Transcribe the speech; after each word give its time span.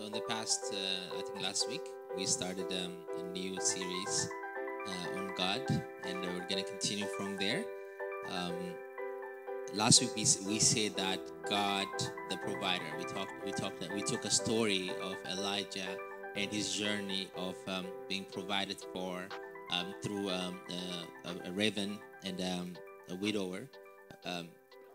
So 0.00 0.06
in 0.06 0.12
the 0.12 0.22
past, 0.22 0.72
uh, 0.72 1.18
I 1.18 1.20
think 1.20 1.42
last 1.42 1.68
week, 1.68 1.82
we 2.16 2.24
started 2.24 2.72
um, 2.72 2.94
a 3.18 3.22
new 3.34 3.60
series 3.60 4.30
uh, 4.88 5.18
on 5.18 5.34
God, 5.36 5.60
and 6.04 6.22
we're 6.22 6.46
going 6.48 6.64
to 6.64 6.70
continue 6.70 7.04
from 7.18 7.36
there. 7.36 7.64
Um, 8.30 8.54
last 9.74 10.00
week 10.00 10.16
we, 10.16 10.24
we 10.46 10.58
said 10.58 10.96
that 10.96 11.20
God, 11.46 11.86
the 12.30 12.38
provider, 12.38 12.86
we 12.96 13.04
talked 13.04 13.44
we 13.44 13.52
talked 13.52 13.86
we 13.94 14.00
took 14.00 14.24
a 14.24 14.30
story 14.30 14.90
of 15.02 15.16
Elijah 15.30 15.98
and 16.34 16.50
his 16.50 16.72
journey 16.72 17.28
of 17.36 17.56
um, 17.68 17.84
being 18.08 18.24
provided 18.32 18.80
for 18.94 19.26
um, 19.70 19.92
through 20.02 20.30
um, 20.30 20.58
a, 21.26 21.48
a 21.48 21.52
raven 21.52 21.98
and 22.24 22.40
um, 22.40 22.72
a 23.10 23.16
widower, 23.16 23.68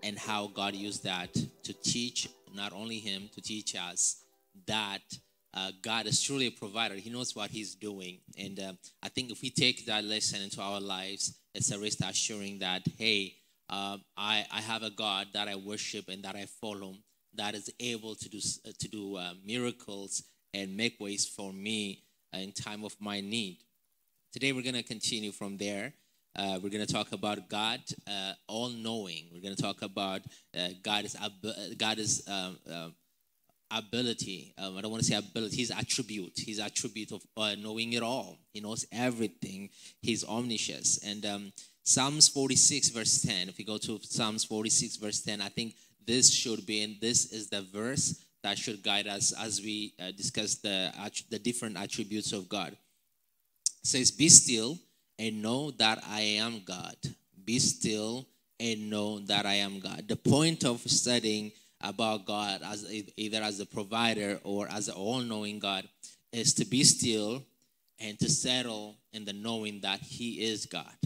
and 0.02 0.18
how 0.18 0.48
God 0.48 0.74
used 0.74 1.04
that 1.04 1.32
to 1.62 1.74
teach 1.74 2.28
not 2.56 2.74
only 2.74 2.97
him 2.97 3.29
to 3.36 3.42
teach 3.42 3.75
us 3.75 4.25
that 4.68 5.01
uh, 5.54 5.71
God 5.82 6.05
is 6.05 6.21
truly 6.21 6.47
a 6.47 6.51
provider. 6.51 6.95
He 6.95 7.09
knows 7.09 7.36
what 7.36 7.50
He's 7.50 7.75
doing, 7.75 8.19
and 8.37 8.59
uh, 8.59 8.73
I 9.01 9.09
think 9.09 9.31
if 9.31 9.41
we 9.41 9.50
take 9.50 9.86
that 9.86 10.04
lesson 10.04 10.41
into 10.41 10.61
our 10.61 10.81
lives, 10.81 11.37
it's 11.54 11.71
a 11.71 11.79
rest 11.79 12.01
assuring 12.04 12.59
that 12.59 12.81
hey, 12.97 13.36
uh, 13.69 13.97
I 14.18 14.45
I 14.51 14.61
have 14.61 14.83
a 14.83 14.89
God 14.89 15.28
that 15.33 15.47
I 15.47 15.55
worship 15.55 16.09
and 16.09 16.23
that 16.23 16.36
I 16.36 16.45
follow 16.61 16.95
that 17.36 17.55
is 17.55 17.71
able 17.79 18.15
to 18.15 18.29
do 18.29 18.39
uh, 18.65 18.71
to 18.79 18.87
do 18.87 19.15
uh, 19.15 19.33
miracles 19.45 20.23
and 20.54 20.75
make 20.75 21.00
ways 21.00 21.25
for 21.25 21.51
me 21.51 22.03
in 22.33 22.51
time 22.51 22.83
of 22.83 22.95
my 23.00 23.21
need. 23.21 23.57
Today 24.33 24.51
we're 24.51 24.64
going 24.64 24.75
to 24.75 24.83
continue 24.83 25.31
from 25.31 25.57
there. 25.57 25.93
Uh, 26.37 26.59
we're 26.61 26.69
going 26.69 26.86
to 26.86 26.93
talk 26.93 27.14
about 27.14 27.47
God, 27.47 27.79
uh, 28.07 28.33
all-knowing. 28.47 29.29
We're 29.33 29.42
going 29.42 29.56
to 29.56 29.61
talk 29.61 29.81
about 29.81 30.21
uh, 30.57 30.69
God 30.83 31.06
is 31.06 31.15
uh, 31.15 31.29
God 31.78 31.97
is 31.97 32.23
um, 32.28 32.58
um, 32.69 32.94
ability. 33.72 34.53
Um, 34.58 34.78
I 34.78 34.81
don't 34.81 34.92
want 34.92 35.03
to 35.03 35.09
say 35.09 35.16
ability. 35.16 35.58
His 35.58 35.72
attribute. 35.72 36.34
His 36.38 36.59
attribute 36.59 37.12
of 37.12 37.22
uh, 37.38 37.56
knowing 37.58 37.94
it 37.94 38.03
all. 38.03 38.38
He 38.53 38.59
knows 38.59 38.86
everything. 38.92 39.70
He's 40.02 40.23
omniscient. 40.23 41.00
And 41.06 41.26
um, 41.26 41.53
Psalms 41.84 42.28
46 42.30 42.90
verse 42.90 43.22
10. 43.22 43.50
If 43.50 43.59
you 43.59 43.66
go 43.66 43.78
to 43.78 44.00
Psalms 44.02 44.44
46 44.44 44.98
verse 44.98 45.22
10, 45.22 45.42
I 45.42 45.50
think 45.50 45.75
this 46.06 46.34
should 46.34 46.66
be, 46.66 46.84
and 46.84 46.98
this 47.02 47.31
is 47.31 47.50
the 47.50 47.62
verse 47.62 48.23
that 48.44 48.58
should 48.58 48.84
guide 48.84 49.08
us 49.08 49.34
as 49.34 49.59
we 49.59 49.94
uh, 50.00 50.12
discuss 50.12 50.56
the 50.56 50.92
the 51.31 51.40
different 51.40 51.78
attributes 51.78 52.31
of 52.31 52.47
God. 52.47 52.73
It 52.73 53.88
says, 53.88 54.12
"Be 54.12 54.30
still 54.30 54.78
and 55.18 55.42
know 55.42 55.72
that 55.72 56.03
I 56.08 56.22
am 56.22 56.62
God. 56.64 56.95
Be 57.44 57.58
still 57.59 58.28
and 58.59 58.90
know 58.90 59.20
that 59.20 59.45
I 59.47 59.56
am 59.56 59.80
God." 59.80 60.08
The 60.08 60.16
point 60.16 60.64
of 60.64 60.80
studying 60.81 61.52
about 61.86 62.25
God 62.25 62.61
as 62.64 62.86
either 63.16 63.41
as 63.41 63.59
a 63.59 63.66
provider 63.66 64.39
or 64.44 64.67
as 64.67 64.88
an 64.88 64.95
all-knowing 64.95 65.59
God 65.59 65.88
is 66.31 66.53
to 66.55 66.66
be 66.66 66.83
still 66.83 67.44
and 68.00 68.19
to 68.19 68.30
settle 68.30 68.95
in 69.14 69.23
the 69.23 69.33
knowing 69.33 69.81
that 69.81 70.00
He 70.02 70.41
is 70.44 70.66
God. 70.66 70.97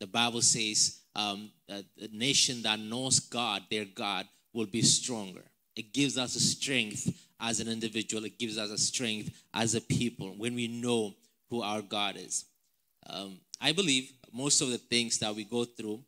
The 0.00 0.06
Bible 0.06 0.42
says 0.42 1.00
um, 1.16 1.50
a 1.68 1.82
nation 2.12 2.62
that 2.62 2.78
knows 2.78 3.18
God, 3.18 3.62
their 3.70 3.84
God, 3.84 4.26
will 4.54 4.66
be 4.66 4.82
stronger. 4.82 5.44
It 5.74 5.92
gives 5.92 6.16
us 6.16 6.36
a 6.36 6.40
strength 6.40 7.12
as 7.40 7.60
an 7.60 7.68
individual. 7.68 8.24
It 8.24 8.38
gives 8.38 8.56
us 8.56 8.70
a 8.70 8.78
strength 8.78 9.30
as 9.52 9.74
a 9.74 9.80
people 9.80 10.34
when 10.38 10.54
we 10.54 10.68
know 10.68 11.14
who 11.50 11.62
our 11.62 11.82
God 11.82 12.16
is. 12.16 12.44
Um, 13.08 13.40
I 13.60 13.72
believe 13.72 14.12
most 14.32 14.60
of 14.60 14.70
the 14.70 14.78
things 14.78 15.18
that 15.18 15.34
we 15.34 15.44
go 15.44 15.64
through 15.64 16.00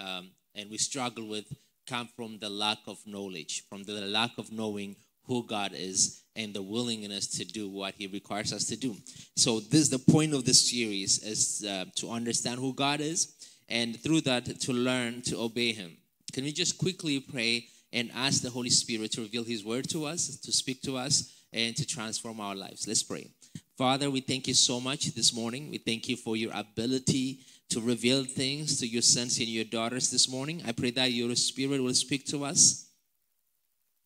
um, 0.00 0.30
and 0.54 0.70
we 0.70 0.78
struggle 0.78 1.28
with 1.28 1.44
come 1.86 2.08
from 2.16 2.38
the 2.38 2.50
lack 2.50 2.78
of 2.86 2.98
knowledge, 3.06 3.64
from 3.68 3.84
the 3.84 4.00
lack 4.02 4.32
of 4.38 4.52
knowing 4.52 4.96
who 5.26 5.46
God 5.46 5.72
is 5.74 6.22
and 6.34 6.52
the 6.54 6.62
willingness 6.62 7.26
to 7.38 7.44
do 7.44 7.68
what 7.68 7.94
He 7.96 8.06
requires 8.06 8.52
us 8.52 8.66
to 8.66 8.76
do. 8.76 8.96
So, 9.36 9.60
this 9.60 9.80
is 9.80 9.90
the 9.90 9.98
point 9.98 10.34
of 10.34 10.44
this 10.44 10.70
series 10.70 11.22
is 11.22 11.64
uh, 11.68 11.86
to 11.96 12.10
understand 12.10 12.60
who 12.60 12.74
God 12.74 13.00
is, 13.00 13.34
and 13.68 14.00
through 14.00 14.22
that 14.22 14.60
to 14.60 14.72
learn 14.72 15.22
to 15.22 15.38
obey 15.38 15.72
Him. 15.72 15.96
Can 16.32 16.44
we 16.44 16.52
just 16.52 16.78
quickly 16.78 17.20
pray 17.20 17.66
and 17.92 18.10
ask 18.14 18.42
the 18.42 18.50
Holy 18.50 18.70
Spirit 18.70 19.12
to 19.12 19.22
reveal 19.22 19.44
His 19.44 19.64
word 19.64 19.88
to 19.90 20.04
us, 20.04 20.38
to 20.40 20.52
speak 20.52 20.82
to 20.82 20.96
us, 20.96 21.32
and 21.52 21.76
to 21.76 21.86
transform 21.86 22.40
our 22.40 22.54
lives? 22.54 22.86
Let's 22.86 23.02
pray. 23.02 23.30
Father, 23.76 24.10
we 24.10 24.20
thank 24.20 24.48
you 24.48 24.54
so 24.54 24.80
much 24.80 25.14
this 25.14 25.34
morning. 25.34 25.70
We 25.70 25.78
thank 25.78 26.08
you 26.08 26.16
for 26.16 26.36
your 26.36 26.52
ability 26.54 27.40
to 27.70 27.80
reveal 27.80 28.24
things 28.24 28.78
to 28.80 28.86
your 28.86 29.02
sons 29.02 29.38
and 29.38 29.48
your 29.48 29.64
daughters 29.64 30.10
this 30.10 30.28
morning. 30.28 30.62
I 30.66 30.72
pray 30.72 30.90
that 30.92 31.12
your 31.12 31.34
spirit 31.34 31.82
will 31.82 31.94
speak 31.94 32.26
to 32.26 32.44
us, 32.44 32.88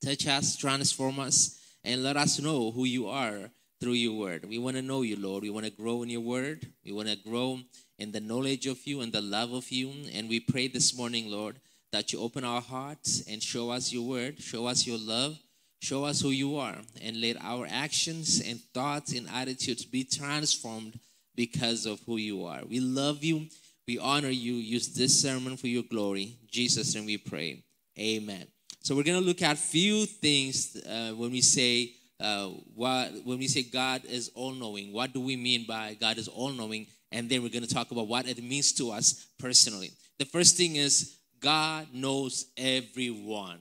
touch 0.04 0.26
us, 0.26 0.56
transform 0.56 1.20
us, 1.20 1.60
and 1.84 2.02
let 2.02 2.16
us 2.16 2.40
know 2.40 2.70
who 2.70 2.84
you 2.84 3.08
are 3.08 3.50
through 3.80 3.92
your 3.92 4.18
word. 4.18 4.44
We 4.48 4.58
want 4.58 4.76
to 4.76 4.82
know 4.82 5.02
you, 5.02 5.16
Lord. 5.16 5.42
We 5.42 5.50
want 5.50 5.66
to 5.66 5.72
grow 5.72 6.02
in 6.02 6.10
your 6.10 6.20
word. 6.20 6.66
We 6.84 6.92
want 6.92 7.08
to 7.08 7.16
grow 7.16 7.60
in 7.98 8.12
the 8.12 8.20
knowledge 8.20 8.66
of 8.66 8.86
you 8.86 9.00
and 9.00 9.12
the 9.12 9.20
love 9.22 9.52
of 9.52 9.70
you. 9.70 9.92
And 10.12 10.28
we 10.28 10.40
pray 10.40 10.68
this 10.68 10.96
morning, 10.96 11.30
Lord, 11.30 11.56
that 11.92 12.12
you 12.12 12.20
open 12.20 12.44
our 12.44 12.60
hearts 12.60 13.24
and 13.28 13.42
show 13.42 13.70
us 13.70 13.92
your 13.92 14.06
word, 14.06 14.40
show 14.40 14.66
us 14.66 14.86
your 14.86 14.98
love, 14.98 15.38
show 15.80 16.04
us 16.04 16.20
who 16.20 16.30
you 16.30 16.56
are, 16.56 16.76
and 17.02 17.20
let 17.20 17.36
our 17.42 17.66
actions 17.70 18.42
and 18.46 18.60
thoughts 18.74 19.12
and 19.12 19.28
attitudes 19.28 19.84
be 19.84 20.04
transformed 20.04 20.98
because 21.40 21.86
of 21.86 21.98
who 22.04 22.18
you 22.18 22.44
are. 22.44 22.60
We 22.68 22.80
love 22.80 23.24
you. 23.24 23.46
We 23.88 23.98
honor 23.98 24.28
you. 24.28 24.52
Use 24.52 24.88
this 24.88 25.22
sermon 25.22 25.56
for 25.56 25.68
your 25.68 25.84
glory. 25.84 26.36
Jesus, 26.50 26.94
and 26.96 27.06
we 27.06 27.16
pray. 27.16 27.64
Amen. 27.98 28.46
So 28.82 28.94
we're 28.94 29.04
gonna 29.04 29.22
look 29.22 29.40
at 29.40 29.56
few 29.56 30.04
things 30.04 30.76
uh, 30.86 31.12
when 31.12 31.30
we 31.30 31.40
say 31.40 31.92
uh, 32.20 32.48
what 32.74 33.10
when 33.24 33.38
we 33.38 33.48
say 33.48 33.62
God 33.62 34.04
is 34.04 34.30
all 34.34 34.52
knowing. 34.52 34.92
What 34.92 35.14
do 35.14 35.20
we 35.22 35.34
mean 35.34 35.64
by 35.66 35.96
God 35.98 36.18
is 36.18 36.28
all 36.28 36.50
knowing? 36.50 36.86
And 37.10 37.30
then 37.30 37.42
we're 37.42 37.48
gonna 37.48 37.66
talk 37.66 37.90
about 37.90 38.06
what 38.06 38.28
it 38.28 38.42
means 38.44 38.74
to 38.74 38.90
us 38.90 39.26
personally. 39.38 39.92
The 40.18 40.26
first 40.26 40.58
thing 40.58 40.76
is 40.76 41.16
God 41.40 41.86
knows 41.94 42.52
everyone. 42.58 43.60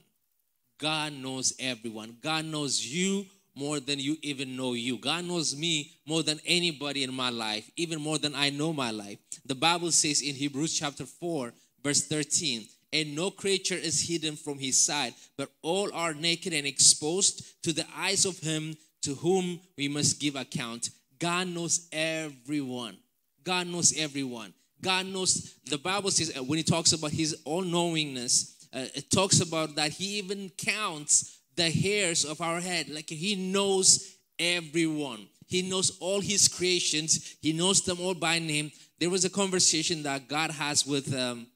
God 0.78 1.14
knows 1.14 1.54
everyone. 1.60 2.18
God 2.22 2.44
knows 2.44 2.86
you 2.86 3.26
more 3.56 3.80
than 3.80 4.00
you 4.00 4.18
even 4.22 4.56
know 4.56 4.74
you. 4.74 4.98
God 4.98 5.26
knows 5.26 5.56
me 5.56 5.92
more 6.06 6.24
than 6.24 6.40
anybody 6.46 7.04
in 7.04 7.14
my 7.14 7.30
life, 7.30 7.70
even 7.76 8.02
more 8.02 8.18
than 8.18 8.36
I 8.36 8.50
know 8.50 8.74
my 8.74 8.92
life. 8.92 9.20
The 9.46 9.56
Bible 9.56 9.92
says 9.92 10.22
in 10.22 10.36
Hebrews 10.36 10.78
chapter 10.78 11.06
4, 11.06 11.54
verse 11.84 12.06
13, 12.06 12.66
and 12.92 13.16
no 13.16 13.30
creature 13.30 13.76
is 13.76 14.08
hidden 14.08 14.36
from 14.36 14.58
his 14.58 14.78
sight, 14.78 15.14
but 15.38 15.52
all 15.62 15.94
are 15.94 16.14
naked 16.14 16.54
and 16.54 16.66
exposed 16.66 17.64
to 17.64 17.74
the 17.74 17.86
eyes 17.96 18.26
of 18.26 18.40
him 18.40 18.76
to 19.04 19.16
whom 19.16 19.60
we 19.78 19.88
must 19.88 20.20
give 20.20 20.36
account. 20.36 20.90
God 21.20 21.48
knows 21.48 21.88
everyone. 21.92 22.98
God 23.44 23.68
knows 23.68 23.94
everyone. 23.98 24.54
God 24.82 25.06
knows, 25.06 25.56
the 25.66 25.78
Bible 25.78 26.12
says, 26.12 26.36
uh, 26.38 26.44
when 26.44 26.58
he 26.58 26.64
talks 26.64 26.94
about 26.94 27.12
his 27.12 27.42
all 27.44 27.62
knowingness, 27.62 28.68
uh, 28.74 28.86
it 28.96 29.12
talks 29.12 29.42
about 29.42 29.76
that 29.76 29.92
he 29.92 30.20
even 30.20 30.50
counts 30.58 31.39
the 31.60 31.70
hairs 31.70 32.24
of 32.24 32.40
our 32.40 32.62
head. 32.62 32.90
Like 32.90 33.10
he 33.10 33.36
knows 33.36 34.16
everyone. 34.40 35.28
He 35.46 35.62
knows 35.62 35.98
all 36.00 36.22
his 36.22 36.48
creations. 36.48 37.36
He 37.42 37.52
knows 37.52 37.82
them 37.82 38.00
all 38.00 38.14
by 38.14 38.40
name. 38.40 38.72
There 39.00 39.10
was 39.10 39.26
a 39.26 39.30
conversation 39.30 40.04
that 40.04 40.28
God 40.28 40.52
has 40.52 40.86
with 40.86 41.14
um, 41.14 41.48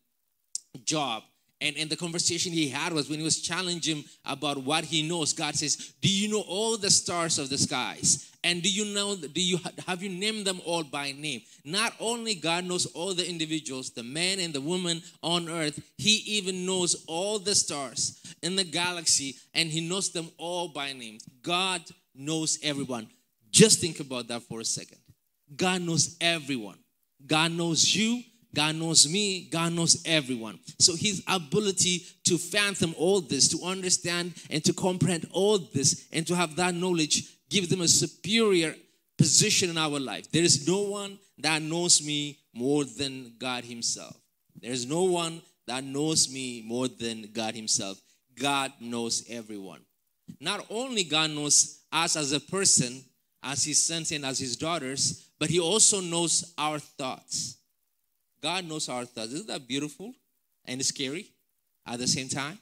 Job. 0.84 1.24
And, 1.64 1.78
and 1.78 1.90
the 1.90 1.96
conversation 1.96 2.52
he 2.52 2.68
had 2.68 2.92
was 2.92 3.10
when 3.10 3.20
he 3.20 3.24
was 3.24 3.40
challenging 3.40 4.04
about 4.26 4.58
what 4.58 4.84
he 4.84 5.08
knows. 5.08 5.32
God 5.32 5.56
says, 5.56 5.94
Do 6.02 6.10
you 6.10 6.28
know 6.30 6.42
all 6.42 6.78
the 6.78 6.92
stars 6.92 7.40
of 7.40 7.50
the 7.50 7.58
skies? 7.58 8.30
And 8.44 8.62
do 8.62 8.70
you 8.70 8.94
know, 8.94 9.16
do 9.16 9.42
you 9.42 9.58
have 9.88 10.04
you 10.04 10.10
named 10.10 10.46
them 10.46 10.60
all 10.66 10.84
by 10.84 11.14
name? 11.14 11.42
Not 11.64 11.94
only 12.02 12.36
God 12.36 12.66
knows 12.66 12.86
all 12.88 13.14
the 13.14 13.28
individuals, 13.28 13.92
the 13.92 14.04
man 14.04 14.42
and 14.42 14.54
the 14.54 14.60
woman 14.60 15.02
on 15.24 15.48
earth, 15.48 15.82
he 15.98 16.16
even 16.38 16.66
knows 16.66 17.06
all 17.08 17.40
the 17.40 17.56
stars 17.56 18.20
in 18.42 18.58
the 18.58 18.66
galaxy 18.66 19.38
and 19.54 19.70
he 19.70 19.88
knows 19.88 20.12
them 20.12 20.30
all 20.38 20.68
by 20.68 20.92
name. 20.92 21.20
God 21.42 21.82
knows 22.14 22.60
everyone. 22.62 23.08
Just 23.52 23.80
think 23.80 24.02
about 24.02 24.28
that 24.28 24.44
for 24.44 24.60
a 24.60 24.66
second. 24.66 24.98
God 25.56 25.82
knows 25.82 26.18
everyone. 26.20 26.80
God 27.26 27.54
knows 27.54 27.96
you. 27.96 28.22
God 28.56 28.76
knows 28.76 29.10
me. 29.10 29.48
God 29.50 29.74
knows 29.74 30.04
everyone. 30.06 30.60
So 30.80 30.96
his 30.96 31.24
ability 31.28 32.06
to 32.26 32.38
fathom 32.38 32.94
all 32.98 33.22
this, 33.22 33.48
to 33.50 33.66
understand 33.66 34.34
and 34.50 34.64
to 34.66 34.74
comprehend 34.74 35.28
all 35.32 35.58
this, 35.58 36.08
and 36.12 36.26
to 36.28 36.36
have 36.36 36.56
that 36.58 36.76
knowledge 36.76 37.24
gives 37.50 37.70
them 37.70 37.82
a 37.82 37.88
superior 37.88 38.76
position 39.18 39.70
in 39.70 39.78
our 39.78 40.00
life. 40.00 40.32
There 40.32 40.44
is 40.44 40.68
no 40.68 40.82
one 40.82 41.20
that 41.40 41.62
knows 41.62 42.06
me 42.06 42.40
more 42.54 42.84
than 42.84 43.34
God 43.40 43.64
himself. 43.64 44.16
There 44.62 44.72
is 44.72 44.86
no 44.86 45.04
one 45.04 45.42
that 45.68 45.84
knows 45.84 46.32
me 46.32 46.64
more 46.66 46.88
than 46.88 47.30
God 47.34 47.56
himself. 47.56 48.00
God 48.40 48.72
knows 48.80 49.26
everyone. 49.30 49.82
Not 50.40 50.66
only 50.70 51.04
God 51.04 51.32
knows 51.32 51.82
us 51.92 52.16
as 52.16 52.32
a 52.32 52.40
person, 52.40 53.04
as 53.42 53.66
his 53.66 53.86
sons 53.86 54.12
and 54.12 54.26
as 54.26 54.40
his 54.40 54.56
daughters, 54.56 55.30
but 55.40 55.50
he 55.50 55.60
also 55.60 56.00
knows 56.00 56.54
our 56.58 56.80
thoughts. 56.80 57.58
God 58.44 58.66
knows 58.66 58.90
our 58.90 59.06
thoughts. 59.06 59.32
Isn't 59.32 59.48
that 59.48 59.66
beautiful 59.68 60.14
and 60.66 60.86
scary 60.86 61.32
at 61.88 61.98
the 61.98 62.08
same 62.08 62.28
time? 62.28 62.60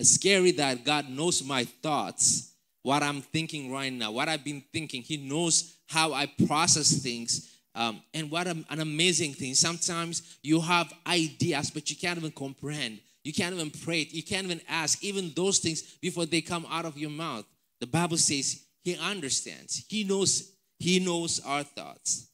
It's 0.00 0.12
scary 0.12 0.50
that 0.52 0.82
God 0.82 1.10
knows 1.10 1.44
my 1.44 1.64
thoughts, 1.64 2.52
what 2.82 3.02
I'm 3.02 3.20
thinking 3.20 3.70
right 3.70 3.92
now, 3.92 4.10
what 4.10 4.30
I've 4.30 4.42
been 4.42 4.64
thinking. 4.72 5.02
He 5.02 5.18
knows 5.18 5.76
how 5.86 6.14
I 6.14 6.26
process 6.46 6.90
things. 7.02 7.50
Um, 7.76 8.00
and 8.14 8.30
what 8.30 8.46
an 8.46 8.64
amazing 8.70 9.34
thing. 9.34 9.54
Sometimes 9.54 10.38
you 10.42 10.60
have 10.60 10.92
ideas, 11.06 11.70
but 11.70 11.90
you 11.90 11.96
can't 11.96 12.18
even 12.18 12.30
comprehend. 12.30 13.00
You 13.24 13.32
can't 13.32 13.54
even 13.54 13.70
pray. 13.70 14.08
You 14.10 14.22
can't 14.22 14.44
even 14.46 14.60
ask 14.68 15.02
even 15.02 15.32
those 15.34 15.58
things 15.58 15.82
before 16.00 16.24
they 16.24 16.40
come 16.40 16.66
out 16.70 16.84
of 16.84 16.96
your 16.96 17.10
mouth. 17.10 17.44
The 17.80 17.86
Bible 17.86 18.16
says 18.16 18.62
he 18.82 18.96
understands. 18.96 19.84
He 19.88 20.04
knows. 20.04 20.52
He 20.78 20.98
knows 21.00 21.40
our 21.40 21.62
thoughts. 21.62 22.28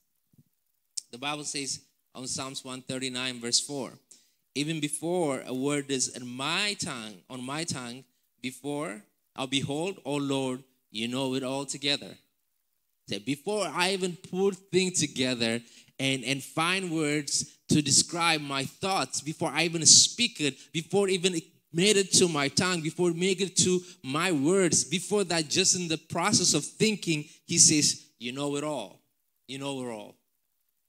The 1.10 1.18
Bible 1.18 1.44
says 1.44 1.80
on 2.14 2.26
Psalms 2.26 2.64
139, 2.64 3.40
verse 3.40 3.60
4, 3.60 3.92
even 4.54 4.80
before 4.80 5.42
a 5.46 5.54
word 5.54 5.90
is 5.90 6.08
in 6.08 6.26
my 6.26 6.76
tongue, 6.80 7.14
on 7.28 7.44
my 7.44 7.64
tongue, 7.64 8.04
before 8.42 9.02
I'll 9.36 9.46
behold, 9.46 9.98
oh 10.04 10.16
Lord, 10.16 10.62
you 10.90 11.08
know 11.08 11.34
it 11.34 11.42
all 11.42 11.64
together. 11.64 12.16
Say, 13.08 13.18
before 13.18 13.66
I 13.66 13.92
even 13.92 14.16
put 14.16 14.56
things 14.72 15.00
together 15.00 15.60
and, 15.98 16.24
and 16.24 16.42
find 16.42 16.90
words 16.90 17.58
to 17.68 17.82
describe 17.82 18.40
my 18.40 18.64
thoughts, 18.64 19.20
before 19.20 19.50
I 19.50 19.64
even 19.64 19.84
speak 19.86 20.40
it, 20.40 20.56
before 20.72 21.08
even 21.08 21.34
it 21.36 21.44
made 21.72 21.96
it 21.96 22.12
to 22.14 22.28
my 22.28 22.48
tongue, 22.48 22.80
before 22.80 23.10
it 23.10 23.16
made 23.16 23.40
it 23.40 23.56
to 23.58 23.80
my 24.02 24.32
words, 24.32 24.84
before 24.84 25.24
that, 25.24 25.48
just 25.48 25.76
in 25.76 25.88
the 25.88 25.98
process 25.98 26.54
of 26.54 26.64
thinking, 26.64 27.24
he 27.46 27.58
says, 27.58 28.06
You 28.18 28.32
know 28.32 28.56
it 28.56 28.64
all. 28.64 29.00
You 29.46 29.58
know 29.58 29.80
it 29.82 29.90
all. 29.90 30.16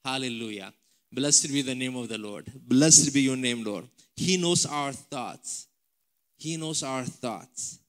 Hallelujah. 0.04 0.74
Blessed 1.12 1.52
be 1.52 1.62
the 1.62 1.76
name 1.76 1.96
of 1.98 2.08
the 2.08 2.18
Lord. 2.18 2.52
Blessed 2.56 3.14
be 3.14 3.22
your 3.22 3.36
name, 3.36 3.64
Lord. 3.64 3.86
He 4.16 4.38
knows 4.38 4.66
our 4.66 4.94
thoughts. 4.94 5.68
He 6.38 6.58
knows 6.58 6.84
our 6.84 7.04
thoughts. 7.04 7.80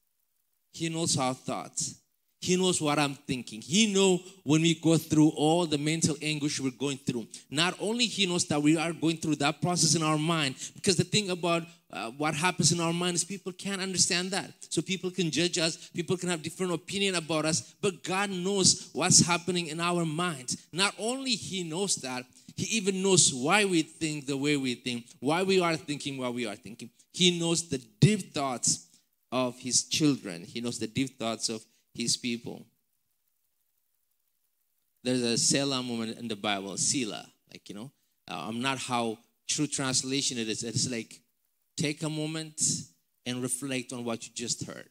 He 0.72 0.88
knows 0.88 1.16
our 1.16 1.34
thoughts. 1.34 2.01
He 2.42 2.56
knows 2.56 2.80
what 2.82 2.98
I'm 2.98 3.14
thinking. 3.14 3.62
He 3.62 3.94
know 3.94 4.20
when 4.42 4.62
we 4.62 4.74
go 4.74 4.98
through 4.98 5.28
all 5.36 5.64
the 5.64 5.78
mental 5.78 6.16
anguish 6.20 6.58
we're 6.60 6.72
going 6.72 6.98
through. 6.98 7.28
Not 7.48 7.76
only 7.80 8.06
he 8.06 8.26
knows 8.26 8.46
that 8.46 8.60
we 8.60 8.76
are 8.76 8.92
going 8.92 9.18
through 9.18 9.36
that 9.36 9.62
process 9.62 9.94
in 9.94 10.02
our 10.02 10.18
mind, 10.18 10.56
because 10.74 10.96
the 10.96 11.04
thing 11.04 11.30
about 11.30 11.62
uh, 11.92 12.10
what 12.18 12.34
happens 12.34 12.72
in 12.72 12.80
our 12.80 12.92
mind 12.92 13.14
is 13.14 13.22
people 13.22 13.52
can't 13.52 13.80
understand 13.80 14.32
that. 14.32 14.50
So 14.70 14.82
people 14.82 15.12
can 15.12 15.30
judge 15.30 15.56
us, 15.56 15.76
people 15.90 16.16
can 16.16 16.30
have 16.30 16.42
different 16.42 16.72
opinion 16.72 17.14
about 17.14 17.44
us, 17.44 17.74
but 17.80 18.02
God 18.02 18.30
knows 18.30 18.90
what's 18.92 19.24
happening 19.24 19.68
in 19.68 19.78
our 19.78 20.04
minds. 20.04 20.66
Not 20.72 20.94
only 20.98 21.30
he 21.30 21.62
knows 21.62 21.94
that, 21.96 22.24
he 22.56 22.76
even 22.76 23.04
knows 23.04 23.32
why 23.32 23.66
we 23.66 23.82
think 23.82 24.26
the 24.26 24.36
way 24.36 24.56
we 24.56 24.74
think, 24.74 25.06
why 25.20 25.44
we 25.44 25.60
are 25.60 25.76
thinking 25.76 26.18
what 26.18 26.34
we 26.34 26.44
are 26.48 26.56
thinking. 26.56 26.90
He 27.12 27.38
knows 27.38 27.68
the 27.68 27.78
deep 28.00 28.34
thoughts 28.34 28.88
of 29.30 29.58
his 29.60 29.84
children. 29.84 30.42
He 30.42 30.60
knows 30.60 30.80
the 30.80 30.88
deep 30.88 31.18
thoughts 31.18 31.48
of 31.48 31.64
his 31.94 32.16
people. 32.16 32.66
There's 35.04 35.22
a 35.22 35.36
Selah 35.36 35.82
moment 35.82 36.18
in 36.18 36.28
the 36.28 36.36
Bible, 36.36 36.76
Selah, 36.76 37.26
like, 37.50 37.68
you 37.68 37.74
know, 37.74 37.90
uh, 38.30 38.46
I'm 38.48 38.62
not 38.62 38.78
how 38.78 39.18
true 39.48 39.66
translation 39.66 40.38
it 40.38 40.48
is. 40.48 40.62
It's 40.62 40.90
like 40.90 41.20
take 41.76 42.02
a 42.02 42.08
moment 42.08 42.60
and 43.26 43.42
reflect 43.42 43.92
on 43.92 44.04
what 44.04 44.26
you 44.26 44.32
just 44.34 44.64
heard. 44.64 44.88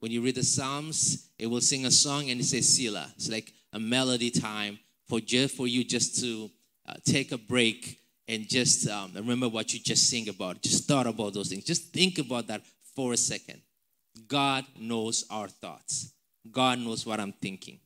When 0.00 0.10
you 0.10 0.20
read 0.20 0.34
the 0.34 0.42
Psalms, 0.42 1.30
it 1.38 1.46
will 1.46 1.60
sing 1.60 1.86
a 1.86 1.90
song 1.90 2.30
and 2.30 2.40
it 2.40 2.44
says 2.44 2.68
Selah. 2.68 3.12
It's 3.16 3.30
like 3.30 3.52
a 3.72 3.80
melody 3.80 4.30
time 4.30 4.78
for 5.08 5.20
just 5.20 5.56
for 5.56 5.66
you 5.66 5.84
just 5.84 6.20
to 6.20 6.50
uh, 6.86 6.94
take 7.04 7.32
a 7.32 7.38
break 7.38 8.00
and 8.28 8.48
just 8.48 8.88
um, 8.88 9.12
remember 9.14 9.48
what 9.48 9.72
you 9.72 9.80
just 9.80 10.08
sing 10.08 10.28
about. 10.28 10.62
Just 10.62 10.86
thought 10.88 11.06
about 11.06 11.34
those 11.34 11.48
things. 11.48 11.64
Just 11.64 11.92
think 11.92 12.18
about 12.18 12.48
that 12.48 12.62
for 12.94 13.12
a 13.12 13.16
second. 13.16 13.60
God 14.28 14.64
knows 14.78 15.24
our 15.30 15.48
thoughts. 15.48 16.12
God 16.50 16.78
knows 16.78 17.06
what 17.06 17.20
I'm 17.20 17.32
thinking. 17.32 17.78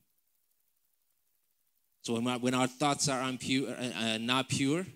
So 2.03 2.15
when, 2.15 2.27
our, 2.27 2.39
when 2.39 2.55
our 2.55 2.67
thoughts 2.67 3.09
are 3.09 3.29
impure, 3.29 3.71
uh, 3.71 3.91
uh, 3.99 4.19
not 4.19 4.49
pure, 4.49 4.87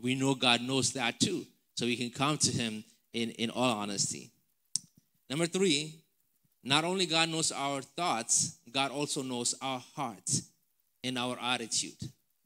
we 0.00 0.14
know 0.14 0.34
God 0.34 0.60
knows 0.60 0.92
that 0.92 1.18
too. 1.20 1.44
So 1.74 1.86
we 1.86 1.96
can 1.96 2.10
come 2.10 2.38
to 2.38 2.52
Him 2.52 2.84
in, 3.12 3.30
in 3.30 3.50
all 3.50 3.72
honesty. 3.78 4.30
Number 5.28 5.46
three, 5.46 5.94
not 6.64 6.84
only 6.84 7.06
God 7.06 7.28
knows 7.28 7.50
our 7.50 7.82
thoughts, 7.82 8.58
God 8.70 8.90
also 8.90 9.22
knows 9.22 9.54
our 9.60 9.82
hearts 9.96 10.42
and 11.02 11.18
our 11.18 11.36
attitude. 11.40 11.96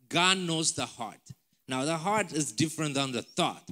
God 0.08 0.38
knows 0.38 0.72
the 0.72 0.86
heart. 0.86 1.20
Now, 1.68 1.84
the 1.84 1.96
heart 1.96 2.32
is 2.32 2.52
different 2.52 2.94
than 2.94 3.12
the 3.12 3.22
thought. 3.22 3.68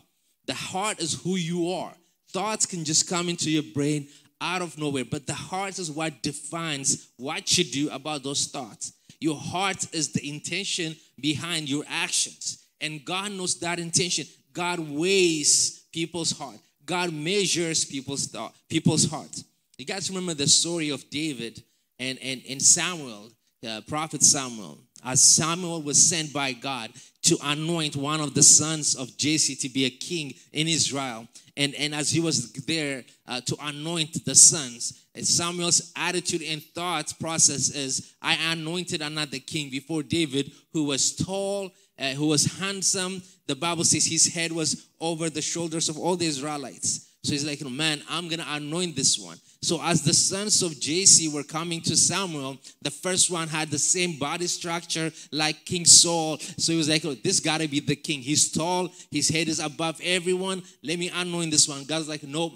The 0.46 0.54
heart 0.54 1.00
is 1.00 1.22
who 1.22 1.36
you 1.36 1.70
are. 1.70 1.94
Thoughts 2.30 2.66
can 2.66 2.84
just 2.84 3.08
come 3.08 3.28
into 3.28 3.50
your 3.50 3.62
brain 3.62 4.08
out 4.40 4.62
of 4.62 4.78
nowhere, 4.78 5.04
but 5.04 5.26
the 5.26 5.34
heart 5.34 5.78
is 5.78 5.90
what 5.90 6.22
defines 6.22 7.08
what 7.16 7.56
you 7.56 7.64
do 7.64 7.90
about 7.90 8.22
those 8.22 8.46
thoughts. 8.46 8.92
Your 9.20 9.36
heart 9.36 9.86
is 9.94 10.12
the 10.12 10.28
intention 10.28 10.96
behind 11.20 11.68
your 11.68 11.84
actions, 11.88 12.64
and 12.80 13.04
God 13.04 13.32
knows 13.32 13.58
that 13.60 13.78
intention. 13.78 14.26
God 14.52 14.78
weighs 14.78 15.84
people's 15.92 16.32
heart. 16.32 16.58
God 16.84 17.12
measures 17.12 17.84
people's 17.84 18.26
thought, 18.26 18.54
people's 18.68 19.08
heart. 19.08 19.42
You 19.78 19.84
guys 19.84 20.10
remember 20.10 20.34
the 20.34 20.46
story 20.46 20.90
of 20.90 21.08
David 21.10 21.62
and, 21.98 22.18
and, 22.22 22.42
and 22.48 22.60
Samuel, 22.60 23.30
uh, 23.66 23.80
prophet 23.88 24.22
Samuel 24.22 24.78
as 25.04 25.22
Samuel 25.22 25.82
was 25.82 26.02
sent 26.02 26.32
by 26.32 26.52
God 26.52 26.90
to 27.22 27.38
anoint 27.42 27.96
one 27.96 28.20
of 28.20 28.34
the 28.34 28.42
sons 28.42 28.94
of 28.94 29.16
Jesse 29.16 29.56
to 29.56 29.68
be 29.68 29.86
a 29.86 29.90
king 29.90 30.34
in 30.52 30.68
Israel. 30.68 31.26
And, 31.56 31.74
and 31.74 31.94
as 31.94 32.10
he 32.10 32.20
was 32.20 32.52
there 32.52 33.04
uh, 33.26 33.40
to 33.42 33.56
anoint 33.62 34.24
the 34.24 34.34
sons, 34.34 35.04
Samuel's 35.22 35.92
attitude 35.96 36.42
and 36.42 36.62
thoughts 36.62 37.12
process 37.12 37.70
is 37.70 38.14
I 38.20 38.34
anointed 38.52 39.00
another 39.00 39.38
king 39.38 39.70
before 39.70 40.02
David, 40.02 40.50
who 40.72 40.84
was 40.84 41.14
tall, 41.14 41.70
uh, 41.98 42.10
who 42.10 42.26
was 42.26 42.58
handsome. 42.58 43.22
The 43.46 43.54
Bible 43.54 43.84
says 43.84 44.04
his 44.04 44.34
head 44.34 44.50
was 44.50 44.88
over 45.00 45.30
the 45.30 45.42
shoulders 45.42 45.88
of 45.88 45.98
all 45.98 46.16
the 46.16 46.26
Israelites. 46.26 47.10
So 47.22 47.32
he's 47.32 47.46
like, 47.46 47.62
man, 47.64 48.02
I'm 48.10 48.28
going 48.28 48.40
to 48.40 48.52
anoint 48.52 48.96
this 48.96 49.18
one. 49.18 49.38
So 49.64 49.80
as 49.82 50.02
the 50.02 50.12
sons 50.12 50.62
of 50.62 50.78
Jesse 50.78 51.28
were 51.28 51.42
coming 51.42 51.80
to 51.82 51.96
Samuel, 51.96 52.58
the 52.82 52.90
first 52.90 53.30
one 53.30 53.48
had 53.48 53.70
the 53.70 53.78
same 53.78 54.18
body 54.18 54.46
structure 54.46 55.10
like 55.32 55.64
King 55.64 55.86
Saul. 55.86 56.36
So 56.38 56.72
he 56.72 56.78
was 56.78 56.88
like, 56.88 57.04
oh, 57.06 57.14
this 57.14 57.40
got 57.40 57.62
to 57.62 57.68
be 57.68 57.80
the 57.80 57.96
king. 57.96 58.20
He's 58.20 58.52
tall. 58.52 58.90
His 59.10 59.30
head 59.30 59.48
is 59.48 59.60
above 59.60 59.98
everyone. 60.02 60.62
Let 60.82 60.98
me 60.98 61.10
anoint 61.14 61.50
this 61.50 61.66
one. 61.66 61.84
God's 61.84 62.08
like, 62.08 62.22
no, 62.24 62.52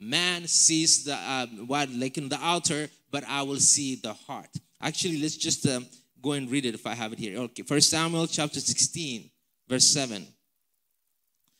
man 0.00 0.48
sees 0.48 1.04
the 1.04 1.14
uh, 1.14 1.46
what 1.66 1.88
like 1.90 2.18
in 2.18 2.28
the 2.28 2.38
outer, 2.42 2.88
but 3.12 3.22
I 3.28 3.42
will 3.42 3.60
see 3.60 3.94
the 3.94 4.12
heart. 4.12 4.50
Actually, 4.80 5.18
let's 5.22 5.36
just 5.36 5.64
uh, 5.66 5.80
go 6.20 6.32
and 6.32 6.50
read 6.50 6.66
it 6.66 6.74
if 6.74 6.84
I 6.84 6.94
have 6.94 7.12
it 7.12 7.18
here. 7.20 7.38
Okay, 7.38 7.62
First 7.62 7.90
Samuel 7.90 8.26
chapter 8.26 8.58
16, 8.58 9.30
verse 9.68 9.86
7. 9.86 10.26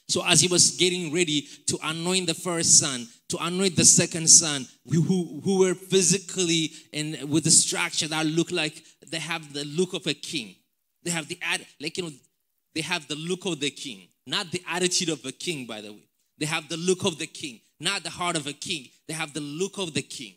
So 0.08 0.24
as 0.26 0.40
he 0.40 0.48
was 0.48 0.72
getting 0.76 1.12
ready 1.12 1.48
to 1.66 1.78
anoint 1.82 2.26
the 2.26 2.34
first 2.34 2.78
son, 2.78 3.08
to 3.30 3.38
anoint 3.40 3.76
the 3.76 3.84
second 3.84 4.28
son, 4.28 4.66
who, 4.86 5.40
who 5.42 5.58
were 5.58 5.74
physically 5.74 6.72
and 6.92 7.28
with 7.28 7.44
the 7.44 7.50
structure 7.50 8.06
that 8.08 8.26
look 8.26 8.50
like 8.50 8.84
they 9.10 9.18
have 9.18 9.52
the 9.52 9.64
look 9.64 9.94
of 9.94 10.06
a 10.06 10.14
king. 10.14 10.56
They 11.02 11.10
have 11.10 11.28
the 11.28 11.38
ad, 11.42 11.64
like 11.80 11.96
you 11.96 12.04
know, 12.04 12.10
they 12.74 12.80
have 12.80 13.06
the 13.08 13.16
look 13.16 13.44
of 13.46 13.60
the 13.60 13.70
king, 13.70 14.08
not 14.26 14.50
the 14.50 14.62
attitude 14.68 15.08
of 15.08 15.24
a 15.24 15.32
king, 15.32 15.66
by 15.66 15.80
the 15.80 15.92
way. 15.92 16.08
They 16.38 16.46
have 16.46 16.68
the 16.68 16.76
look 16.76 17.04
of 17.04 17.18
the 17.18 17.26
king, 17.26 17.60
not 17.80 18.02
the 18.02 18.10
heart 18.10 18.36
of 18.36 18.46
a 18.46 18.52
king. 18.52 18.88
They 19.06 19.14
have 19.14 19.32
the 19.32 19.40
look 19.40 19.78
of 19.78 19.94
the 19.94 20.02
king. 20.02 20.34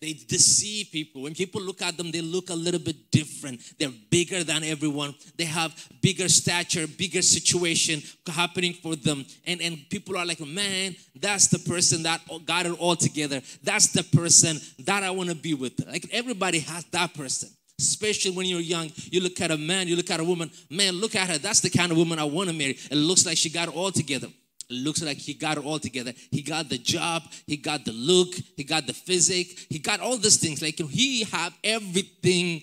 They 0.00 0.12
deceive 0.12 0.92
people. 0.92 1.22
When 1.22 1.34
people 1.34 1.60
look 1.60 1.82
at 1.82 1.96
them, 1.96 2.12
they 2.12 2.20
look 2.20 2.50
a 2.50 2.54
little 2.54 2.78
bit 2.78 3.10
different. 3.10 3.60
They're 3.78 3.90
bigger 4.10 4.44
than 4.44 4.62
everyone. 4.62 5.14
They 5.36 5.44
have 5.44 5.74
bigger 6.00 6.28
stature, 6.28 6.86
bigger 6.86 7.20
situation 7.20 8.02
happening 8.26 8.74
for 8.74 8.94
them. 8.94 9.26
And, 9.44 9.60
and 9.60 9.78
people 9.90 10.16
are 10.16 10.24
like, 10.24 10.38
man, 10.40 10.94
that's 11.16 11.48
the 11.48 11.58
person 11.58 12.04
that 12.04 12.20
got 12.46 12.66
it 12.66 12.78
all 12.78 12.94
together. 12.94 13.42
That's 13.64 13.88
the 13.88 14.04
person 14.04 14.60
that 14.84 15.02
I 15.02 15.10
want 15.10 15.30
to 15.30 15.34
be 15.34 15.54
with. 15.54 15.84
Like 15.84 16.08
everybody 16.12 16.60
has 16.60 16.84
that 16.86 17.14
person. 17.14 17.48
Especially 17.80 18.32
when 18.32 18.46
you're 18.46 18.60
young, 18.60 18.90
you 18.96 19.20
look 19.20 19.40
at 19.40 19.52
a 19.52 19.56
man, 19.56 19.86
you 19.86 19.94
look 19.94 20.10
at 20.10 20.18
a 20.18 20.24
woman, 20.24 20.50
man, 20.68 20.94
look 20.94 21.14
at 21.14 21.28
her. 21.28 21.38
That's 21.38 21.60
the 21.60 21.70
kind 21.70 21.92
of 21.92 21.98
woman 21.98 22.18
I 22.18 22.24
want 22.24 22.48
to 22.50 22.54
marry. 22.54 22.76
It 22.90 22.96
looks 22.96 23.24
like 23.24 23.36
she 23.36 23.50
got 23.50 23.68
it 23.68 23.76
all 23.76 23.92
together 23.92 24.28
looks 24.70 25.02
like 25.02 25.16
he 25.16 25.34
got 25.34 25.58
it 25.58 25.64
all 25.64 25.78
together. 25.78 26.12
He 26.30 26.42
got 26.42 26.68
the 26.68 26.78
job, 26.78 27.22
he 27.46 27.56
got 27.56 27.84
the 27.84 27.92
look, 27.92 28.34
he 28.56 28.64
got 28.64 28.86
the 28.86 28.92
physique, 28.92 29.66
he 29.68 29.78
got 29.78 30.00
all 30.00 30.16
these 30.16 30.38
things. 30.38 30.62
Like 30.62 30.78
he 30.78 31.24
have 31.24 31.56
everything 31.64 32.62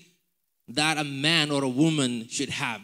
that 0.68 0.98
a 0.98 1.04
man 1.04 1.50
or 1.50 1.64
a 1.64 1.68
woman 1.68 2.28
should 2.28 2.50
have. 2.50 2.80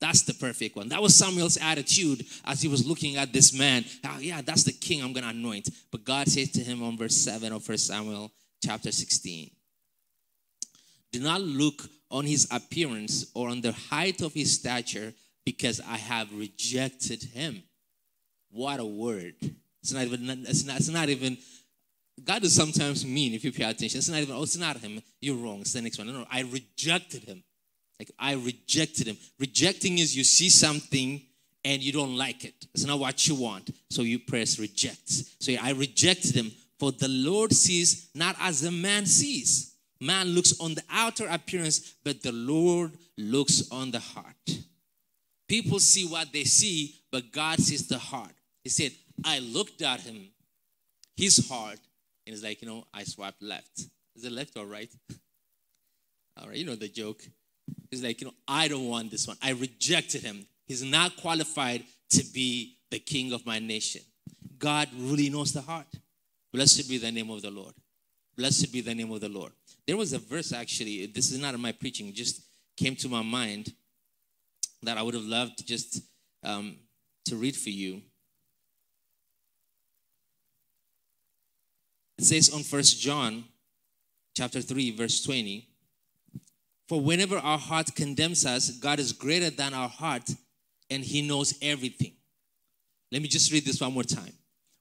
That's 0.00 0.22
the 0.22 0.34
perfect 0.34 0.76
one. 0.76 0.90
That 0.90 1.00
was 1.00 1.14
Samuel's 1.14 1.56
attitude 1.56 2.26
as 2.44 2.60
he 2.60 2.68
was 2.68 2.86
looking 2.86 3.16
at 3.16 3.32
this 3.32 3.56
man. 3.56 3.84
Oh, 4.04 4.18
yeah, 4.18 4.42
that's 4.42 4.64
the 4.64 4.72
king 4.72 5.02
I'm 5.02 5.12
going 5.12 5.24
to 5.24 5.30
anoint. 5.30 5.70
But 5.90 6.04
God 6.04 6.28
says 6.28 6.50
to 6.52 6.60
him 6.60 6.82
on 6.82 6.98
verse 6.98 7.14
7 7.16 7.52
of 7.52 7.66
1 7.66 7.78
Samuel 7.78 8.30
chapter 8.62 8.92
16 8.92 9.50
Do 11.12 11.20
not 11.20 11.40
look 11.40 11.82
on 12.10 12.26
his 12.26 12.46
appearance 12.50 13.30
or 13.34 13.48
on 13.48 13.60
the 13.60 13.72
height 13.72 14.20
of 14.20 14.34
his 14.34 14.54
stature, 14.54 15.14
because 15.44 15.80
I 15.80 15.96
have 15.96 16.32
rejected 16.32 17.22
him. 17.22 17.62
What 18.54 18.80
a 18.80 18.84
word. 18.84 19.34
It's 19.82 19.92
not 19.92 20.04
even, 20.04 20.30
it's 20.48 20.64
not, 20.64 20.76
it's 20.76 20.88
not 20.88 21.08
even 21.10 21.36
God 22.22 22.44
is 22.44 22.54
sometimes 22.54 23.04
mean 23.04 23.34
if 23.34 23.44
you 23.44 23.50
pay 23.50 23.64
attention. 23.64 23.98
It's 23.98 24.08
not 24.08 24.20
even, 24.20 24.36
oh, 24.36 24.44
it's 24.44 24.56
not 24.56 24.76
him. 24.76 25.02
You're 25.20 25.36
wrong. 25.36 25.60
It's 25.62 25.72
the 25.72 25.82
next 25.82 25.98
one. 25.98 26.06
No, 26.06 26.12
no, 26.12 26.26
I 26.30 26.42
rejected 26.42 27.24
him. 27.24 27.42
Like, 27.98 28.10
I 28.18 28.34
rejected 28.34 29.08
him. 29.08 29.16
Rejecting 29.38 29.98
is 29.98 30.16
you 30.16 30.24
see 30.24 30.48
something 30.48 31.20
and 31.64 31.82
you 31.82 31.92
don't 31.92 32.16
like 32.16 32.44
it. 32.44 32.54
It's 32.74 32.84
not 32.84 32.98
what 32.98 33.26
you 33.26 33.34
want. 33.34 33.70
So 33.90 34.02
you 34.02 34.18
press 34.20 34.58
reject. 34.58 35.08
So 35.08 35.52
I 35.60 35.72
rejected 35.72 36.34
him. 36.34 36.52
For 36.78 36.92
the 36.92 37.08
Lord 37.08 37.52
sees 37.52 38.10
not 38.14 38.36
as 38.40 38.60
the 38.60 38.70
man 38.70 39.06
sees. 39.06 39.74
Man 40.00 40.28
looks 40.28 40.58
on 40.60 40.74
the 40.74 40.82
outer 40.90 41.26
appearance, 41.28 41.94
but 42.04 42.22
the 42.22 42.32
Lord 42.32 42.92
looks 43.16 43.70
on 43.70 43.90
the 43.90 44.00
heart. 44.00 44.58
People 45.48 45.78
see 45.78 46.06
what 46.06 46.32
they 46.32 46.44
see, 46.44 46.96
but 47.10 47.32
God 47.32 47.58
sees 47.60 47.86
the 47.86 47.98
heart. 47.98 48.32
He 48.64 48.70
said, 48.70 48.92
I 49.24 49.38
looked 49.38 49.82
at 49.82 50.00
him, 50.00 50.28
his 51.16 51.48
heart, 51.48 51.78
and 52.26 52.34
it's 52.34 52.42
like, 52.42 52.62
you 52.62 52.68
know, 52.68 52.86
I 52.92 53.04
swiped 53.04 53.42
left. 53.42 53.86
Is 54.16 54.24
it 54.24 54.32
left 54.32 54.56
or 54.56 54.64
right? 54.66 54.90
All 56.40 56.48
right, 56.48 56.56
you 56.56 56.64
know 56.64 56.74
the 56.74 56.88
joke. 56.88 57.22
He's 57.90 58.02
like, 58.02 58.20
you 58.20 58.26
know, 58.26 58.34
I 58.48 58.66
don't 58.66 58.88
want 58.88 59.10
this 59.10 59.28
one. 59.28 59.36
I 59.42 59.50
rejected 59.50 60.22
him. 60.22 60.46
He's 60.66 60.82
not 60.82 61.16
qualified 61.16 61.84
to 62.10 62.24
be 62.32 62.78
the 62.90 62.98
king 62.98 63.32
of 63.32 63.46
my 63.46 63.58
nation. 63.58 64.00
God 64.58 64.88
really 64.96 65.30
knows 65.30 65.52
the 65.52 65.60
heart. 65.60 65.86
Blessed 66.52 66.88
be 66.88 66.98
the 66.98 67.12
name 67.12 67.30
of 67.30 67.42
the 67.42 67.50
Lord. 67.50 67.74
Blessed 68.36 68.72
be 68.72 68.80
the 68.80 68.94
name 68.94 69.12
of 69.12 69.20
the 69.20 69.28
Lord. 69.28 69.52
There 69.86 69.96
was 69.96 70.12
a 70.12 70.18
verse 70.18 70.52
actually, 70.52 71.06
this 71.06 71.30
is 71.30 71.38
not 71.38 71.54
in 71.54 71.60
my 71.60 71.72
preaching, 71.72 72.12
just 72.12 72.42
came 72.76 72.96
to 72.96 73.08
my 73.08 73.22
mind 73.22 73.72
that 74.82 74.98
I 74.98 75.02
would 75.02 75.14
have 75.14 75.24
loved 75.24 75.66
just 75.66 76.00
um, 76.42 76.76
to 77.26 77.36
read 77.36 77.56
for 77.56 77.70
you. 77.70 78.02
It 82.18 82.24
says 82.24 82.52
on 82.52 82.62
First 82.62 83.00
John 83.00 83.44
chapter 84.36 84.60
3, 84.60 84.92
verse 84.92 85.22
20. 85.22 85.68
For 86.88 87.00
whenever 87.00 87.38
our 87.38 87.58
heart 87.58 87.94
condemns 87.94 88.44
us, 88.44 88.70
God 88.70 88.98
is 88.98 89.12
greater 89.12 89.50
than 89.50 89.74
our 89.74 89.88
heart 89.88 90.30
and 90.90 91.02
he 91.02 91.26
knows 91.26 91.54
everything. 91.62 92.12
Let 93.10 93.22
me 93.22 93.28
just 93.28 93.52
read 93.52 93.64
this 93.64 93.80
one 93.80 93.94
more 93.94 94.02
time. 94.02 94.32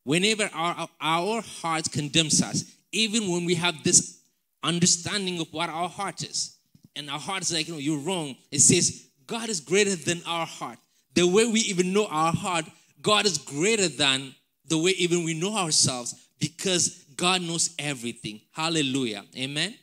Whenever 0.04 0.50
our, 0.54 0.90
our 1.00 1.42
heart 1.42 1.92
condemns 1.92 2.42
us, 2.42 2.66
even 2.92 3.32
when 3.32 3.46
we 3.46 3.56
have 3.56 3.84
this 3.84 4.20
understanding 4.64 5.40
of 5.40 5.48
what 5.52 5.70
our 5.70 5.88
heart 5.88 6.24
is, 6.24 6.58
and 6.96 7.10
our 7.10 7.20
heart 7.20 7.42
is 7.42 7.54
like, 7.54 7.68
you 7.68 7.74
know, 7.74 7.80
you're 7.80 8.00
wrong, 8.00 8.36
it 8.52 8.60
says, 8.60 9.08
God 9.26 9.50
is 9.50 9.60
greater 9.60 9.96
than 9.96 10.22
our 10.28 10.46
heart. 10.46 10.78
The 11.16 11.26
way 11.26 11.46
we 11.46 11.62
even 11.62 11.94
know 11.94 12.06
our 12.08 12.34
heart, 12.34 12.66
God 13.02 13.26
is 13.26 13.38
greater 13.38 13.88
than 13.88 14.36
the 14.68 14.78
way 14.78 14.92
even 14.92 15.24
we 15.24 15.34
know 15.34 15.56
ourselves 15.56 16.16
because 16.40 17.03
God 17.16 17.42
knows 17.42 17.74
everything. 17.78 18.42
Hallelujah. 18.52 19.24
Amen. 19.38 19.76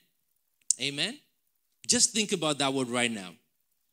Amen. 0.81 1.19
Just 1.87 2.13
think 2.13 2.33
about 2.33 2.59
that 2.59 2.73
word 2.73 2.89
right 2.89 3.11
now. 3.11 3.31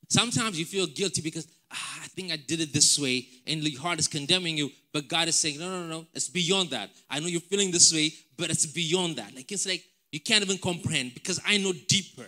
Sometimes 0.10 0.58
you 0.58 0.66
feel 0.66 0.88
guilty 0.88 1.22
because 1.22 1.48
ah, 1.72 2.00
I 2.04 2.08
think 2.08 2.32
I 2.32 2.38
did 2.38 2.62
it 2.62 2.72
this 2.72 2.98
way, 2.98 3.28
and 3.46 3.62
your 3.64 3.82
heart 3.82 4.00
is 4.00 4.08
condemning 4.08 4.58
you, 4.58 4.72
but 4.94 5.08
God 5.08 5.28
is 5.28 5.36
saying, 5.36 5.60
No, 5.60 5.70
no, 5.70 5.88
no, 5.88 6.06
it's 6.14 6.30
beyond 6.30 6.70
that. 6.70 6.90
I 7.10 7.20
know 7.20 7.28
you're 7.28 7.42
feeling 7.42 7.72
this 7.72 7.94
way, 7.94 8.14
but 8.38 8.50
it's 8.50 8.66
beyond 8.66 9.18
that. 9.18 9.36
Like 9.36 9.52
it's 9.52 9.68
like 9.68 9.84
you 10.12 10.22
can't 10.22 10.44
even 10.44 10.58
comprehend 10.58 11.14
because 11.14 11.42
I 11.46 11.58
know 11.58 11.74
deeper. 11.88 12.26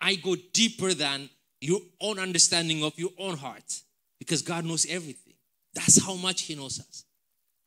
I 0.00 0.16
go 0.16 0.36
deeper 0.52 0.92
than 0.92 1.30
your 1.60 1.80
own 2.00 2.18
understanding 2.18 2.82
of 2.82 2.98
your 2.98 3.10
own 3.18 3.36
heart 3.36 3.80
because 4.18 4.42
God 4.42 4.64
knows 4.64 4.84
everything. 4.90 5.34
That's 5.74 6.04
how 6.04 6.14
much 6.16 6.42
He 6.42 6.54
knows 6.54 6.80
us. 6.80 7.04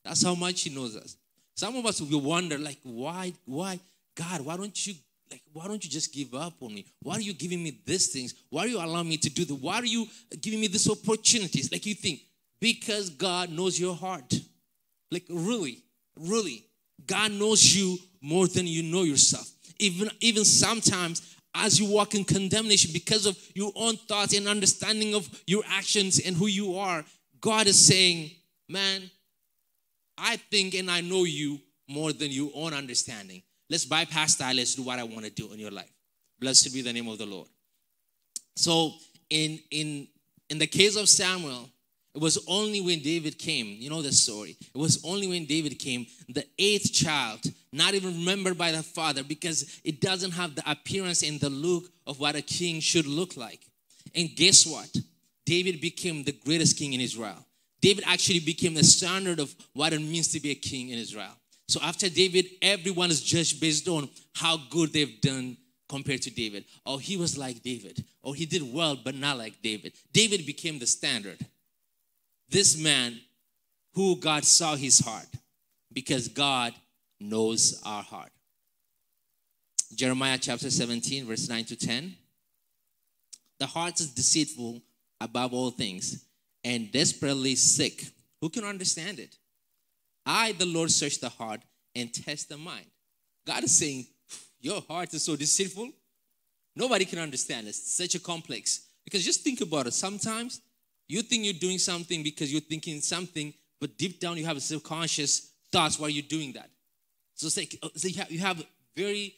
That's 0.03 0.23
how 0.23 0.35
much 0.35 0.61
He 0.61 0.69
knows 0.69 0.95
us. 0.95 1.15
Some 1.55 1.75
of 1.77 1.85
us 1.85 2.01
will 2.01 2.21
wonder, 2.21 2.57
like, 2.57 2.79
why, 2.83 3.33
why, 3.45 3.79
God, 4.15 4.41
why 4.41 4.57
don't 4.57 4.87
you 4.87 4.95
like 5.31 5.41
why 5.53 5.67
don't 5.67 5.83
you 5.83 5.89
just 5.89 6.13
give 6.13 6.33
up 6.33 6.53
on 6.61 6.73
me? 6.73 6.85
Why 7.01 7.15
are 7.15 7.21
you 7.21 7.33
giving 7.33 7.63
me 7.63 7.79
these 7.85 8.07
things? 8.07 8.35
Why 8.49 8.65
are 8.65 8.67
you 8.67 8.77
allowing 8.77 9.09
me 9.09 9.17
to 9.17 9.29
do 9.29 9.45
the 9.45 9.55
why 9.55 9.77
are 9.77 9.85
you 9.85 10.07
giving 10.41 10.59
me 10.59 10.67
these 10.67 10.89
opportunities? 10.89 11.71
Like 11.71 11.85
you 11.85 11.95
think 11.95 12.21
because 12.59 13.09
god 13.09 13.49
knows 13.49 13.79
your 13.79 13.95
heart. 13.95 14.33
Like 15.11 15.23
really 15.29 15.79
really 16.19 16.63
god 17.07 17.31
knows 17.31 17.75
you 17.75 17.97
more 18.21 18.47
than 18.47 18.67
you 18.67 18.83
know 18.83 19.03
yourself. 19.03 19.49
Even 19.79 20.09
even 20.19 20.45
sometimes 20.45 21.35
as 21.55 21.79
you 21.79 21.91
walk 21.91 22.13
in 22.15 22.23
condemnation 22.23 22.91
because 22.93 23.25
of 23.25 23.37
your 23.53 23.71
own 23.75 23.95
thoughts 23.95 24.37
and 24.37 24.47
understanding 24.47 25.15
of 25.15 25.27
your 25.47 25.63
actions 25.69 26.19
and 26.19 26.35
who 26.35 26.47
you 26.47 26.77
are 26.77 27.03
god 27.39 27.65
is 27.65 27.79
saying 27.79 28.29
man 28.67 29.09
i 30.17 30.37
think 30.37 30.73
and 30.75 30.89
i 30.89 31.01
know 31.01 31.23
you 31.23 31.59
more 31.87 32.11
than 32.13 32.31
your 32.31 32.51
own 32.55 32.73
understanding 32.73 33.41
Let's 33.69 33.85
bypass 33.85 34.35
that. 34.35 34.55
Let's 34.55 34.75
do 34.75 34.83
what 34.83 34.99
I 34.99 35.03
want 35.03 35.25
to 35.25 35.31
do 35.31 35.51
in 35.51 35.59
your 35.59 35.71
life. 35.71 35.91
Blessed 36.39 36.73
be 36.73 36.81
the 36.81 36.93
name 36.93 37.07
of 37.07 37.17
the 37.17 37.25
Lord. 37.25 37.47
So 38.55 38.93
in 39.29 39.59
in 39.71 40.07
in 40.49 40.59
the 40.59 40.67
case 40.67 40.95
of 40.95 41.09
Samuel, 41.09 41.69
it 42.13 42.21
was 42.21 42.37
only 42.47 42.79
when 42.79 42.99
David 42.99 43.37
came, 43.39 43.75
you 43.79 43.89
know 43.89 44.01
the 44.01 44.11
story. 44.11 44.55
It 44.61 44.77
was 44.77 45.03
only 45.03 45.27
when 45.27 45.45
David 45.45 45.79
came, 45.79 46.05
the 46.29 46.45
eighth 46.59 46.93
child, 46.93 47.41
not 47.73 47.93
even 47.93 48.19
remembered 48.19 48.57
by 48.57 48.71
the 48.71 48.83
father, 48.83 49.23
because 49.23 49.79
it 49.83 49.99
doesn't 49.99 50.31
have 50.31 50.55
the 50.55 50.69
appearance 50.69 51.23
and 51.23 51.39
the 51.39 51.49
look 51.49 51.85
of 52.05 52.19
what 52.19 52.35
a 52.35 52.41
king 52.41 52.79
should 52.79 53.07
look 53.07 53.35
like. 53.35 53.61
And 54.13 54.29
guess 54.35 54.65
what? 54.65 54.95
David 55.45 55.81
became 55.81 56.23
the 56.23 56.31
greatest 56.31 56.77
king 56.77 56.93
in 56.93 57.01
Israel. 57.01 57.44
David 57.85 58.03
actually 58.07 58.39
became 58.39 58.73
the 58.73 58.83
standard 58.83 59.39
of 59.39 59.53
what 59.73 59.93
it 59.93 59.99
means 59.99 60.29
to 60.29 60.39
be 60.39 60.49
a 60.49 60.55
king 60.55 60.89
in 60.89 60.97
Israel. 60.97 61.37
So 61.67 61.79
after 61.83 62.09
David, 62.09 62.47
everyone 62.59 63.11
is 63.11 63.21
judged 63.21 63.61
based 63.61 63.87
on 63.87 64.09
how 64.33 64.57
good 64.71 64.91
they've 64.91 65.21
done 65.21 65.55
compared 65.87 66.23
to 66.23 66.31
David. 66.31 66.65
Oh, 66.83 66.97
he 66.97 67.15
was 67.15 67.37
like 67.37 67.61
David. 67.61 68.03
Oh, 68.23 68.31
he 68.33 68.47
did 68.47 68.63
well, 68.73 68.95
but 68.95 69.13
not 69.13 69.37
like 69.37 69.61
David. 69.61 69.93
David 70.11 70.47
became 70.47 70.79
the 70.79 70.87
standard. 70.87 71.37
This 72.49 72.75
man 72.75 73.19
who 73.93 74.15
God 74.15 74.45
saw 74.45 74.75
his 74.75 74.97
heart 74.97 75.27
because 75.93 76.27
God 76.27 76.73
knows 77.19 77.83
our 77.85 78.01
heart. 78.01 78.31
Jeremiah 79.93 80.39
chapter 80.41 80.71
17, 80.71 81.27
verse 81.27 81.47
9 81.47 81.65
to 81.65 81.75
10. 81.75 82.15
The 83.59 83.67
heart 83.67 83.99
is 83.99 84.07
deceitful 84.07 84.81
above 85.21 85.53
all 85.53 85.69
things 85.69 86.25
and 86.65 86.91
desperately 86.91 87.55
sick. 87.55 88.03
Who 88.41 88.49
can 88.49 88.65
understand 88.65 89.19
it? 89.19 89.37
I, 90.25 90.51
the 90.53 90.65
Lord, 90.65 90.91
search 90.91 91.19
the 91.19 91.29
heart 91.29 91.61
and 91.95 92.11
test 92.11 92.49
the 92.49 92.57
mind. 92.57 92.87
God 93.45 93.63
is 93.63 93.77
saying, 93.77 94.07
Your 94.59 94.81
heart 94.81 95.13
is 95.13 95.23
so 95.23 95.35
deceitful. 95.35 95.91
Nobody 96.75 97.05
can 97.05 97.19
understand 97.19 97.67
it. 97.67 97.69
It's 97.69 97.95
such 97.95 98.15
a 98.15 98.19
complex. 98.19 98.87
Because 99.05 99.23
just 99.23 99.41
think 99.41 99.61
about 99.61 99.85
it. 99.85 99.93
Sometimes 99.93 100.61
you 101.07 101.21
think 101.21 101.45
you're 101.45 101.53
doing 101.53 101.77
something 101.77 102.23
because 102.23 102.51
you're 102.51 102.61
thinking 102.61 102.99
something, 102.99 103.53
but 103.79 103.97
deep 103.97 104.19
down 104.19 104.35
you 104.37 104.45
have 104.45 104.57
a 104.57 104.61
subconscious 104.61 105.51
thoughts 105.71 105.99
while 105.99 106.09
you're 106.09 106.23
doing 106.23 106.53
that. 106.53 106.69
So 107.35 107.45
it's 107.45 107.57
like 107.57 107.77
so 107.95 108.07
you, 108.07 108.15
have, 108.15 108.31
you 108.31 108.39
have 108.39 108.65
very 108.95 109.35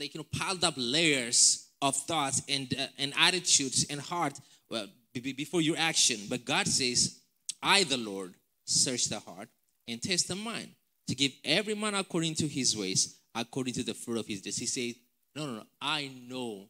like 0.00 0.14
you 0.14 0.20
know 0.20 0.26
piled 0.38 0.64
up 0.64 0.74
layers 0.78 1.68
of 1.82 1.94
thoughts 1.94 2.40
and 2.48 2.72
uh, 2.78 2.86
and 2.98 3.12
attitudes 3.18 3.84
and 3.90 4.00
heart 4.00 4.38
well, 4.70 4.86
before 5.20 5.60
your 5.60 5.76
action. 5.76 6.20
But 6.28 6.44
God 6.44 6.66
says, 6.66 7.20
"I, 7.62 7.84
the 7.84 7.96
Lord, 7.96 8.34
search 8.64 9.06
the 9.06 9.20
heart 9.20 9.48
and 9.88 10.02
test 10.02 10.28
the 10.28 10.34
mind 10.34 10.68
to 11.08 11.14
give 11.14 11.32
every 11.44 11.74
man 11.74 11.94
according 11.94 12.34
to 12.34 12.48
his 12.48 12.76
ways, 12.76 13.16
according 13.34 13.74
to 13.74 13.82
the 13.82 13.94
fruit 13.94 14.18
of 14.18 14.26
his 14.26 14.40
deeds. 14.40 14.58
He 14.58 14.66
says, 14.66 14.94
No, 15.34 15.46
no, 15.46 15.52
no, 15.54 15.62
I 15.80 16.10
know 16.28 16.68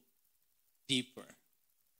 deeper. 0.88 1.24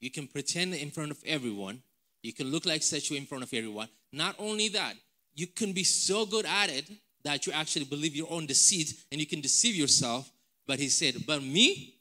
You 0.01 0.11
can 0.11 0.27
pretend 0.27 0.75
in 0.75 0.91
front 0.91 1.11
of 1.11 1.19
everyone, 1.27 1.83
you 2.23 2.33
can 2.33 2.51
look 2.51 2.67
like 2.67 2.83
such 2.83 3.11
in 3.11 3.27
front 3.27 3.45
of 3.45 3.53
everyone. 3.55 3.89
Not 4.13 4.37
only 4.39 4.69
that, 4.69 4.95
you 5.35 5.47
can 5.47 5.73
be 5.73 5.85
so 5.85 6.27
good 6.27 6.47
at 6.47 6.71
it 6.71 6.91
that 7.25 7.47
you 7.47 7.53
actually 7.53 7.85
believe 7.85 8.15
your 8.15 8.31
own 8.31 8.47
deceit 8.47 8.93
and 9.11 9.21
you 9.21 9.27
can 9.27 9.41
deceive 9.41 9.75
yourself. 9.75 10.31
But 10.67 10.79
he 10.79 10.89
said, 10.89 11.15
But 11.27 11.43
me, 11.43 11.95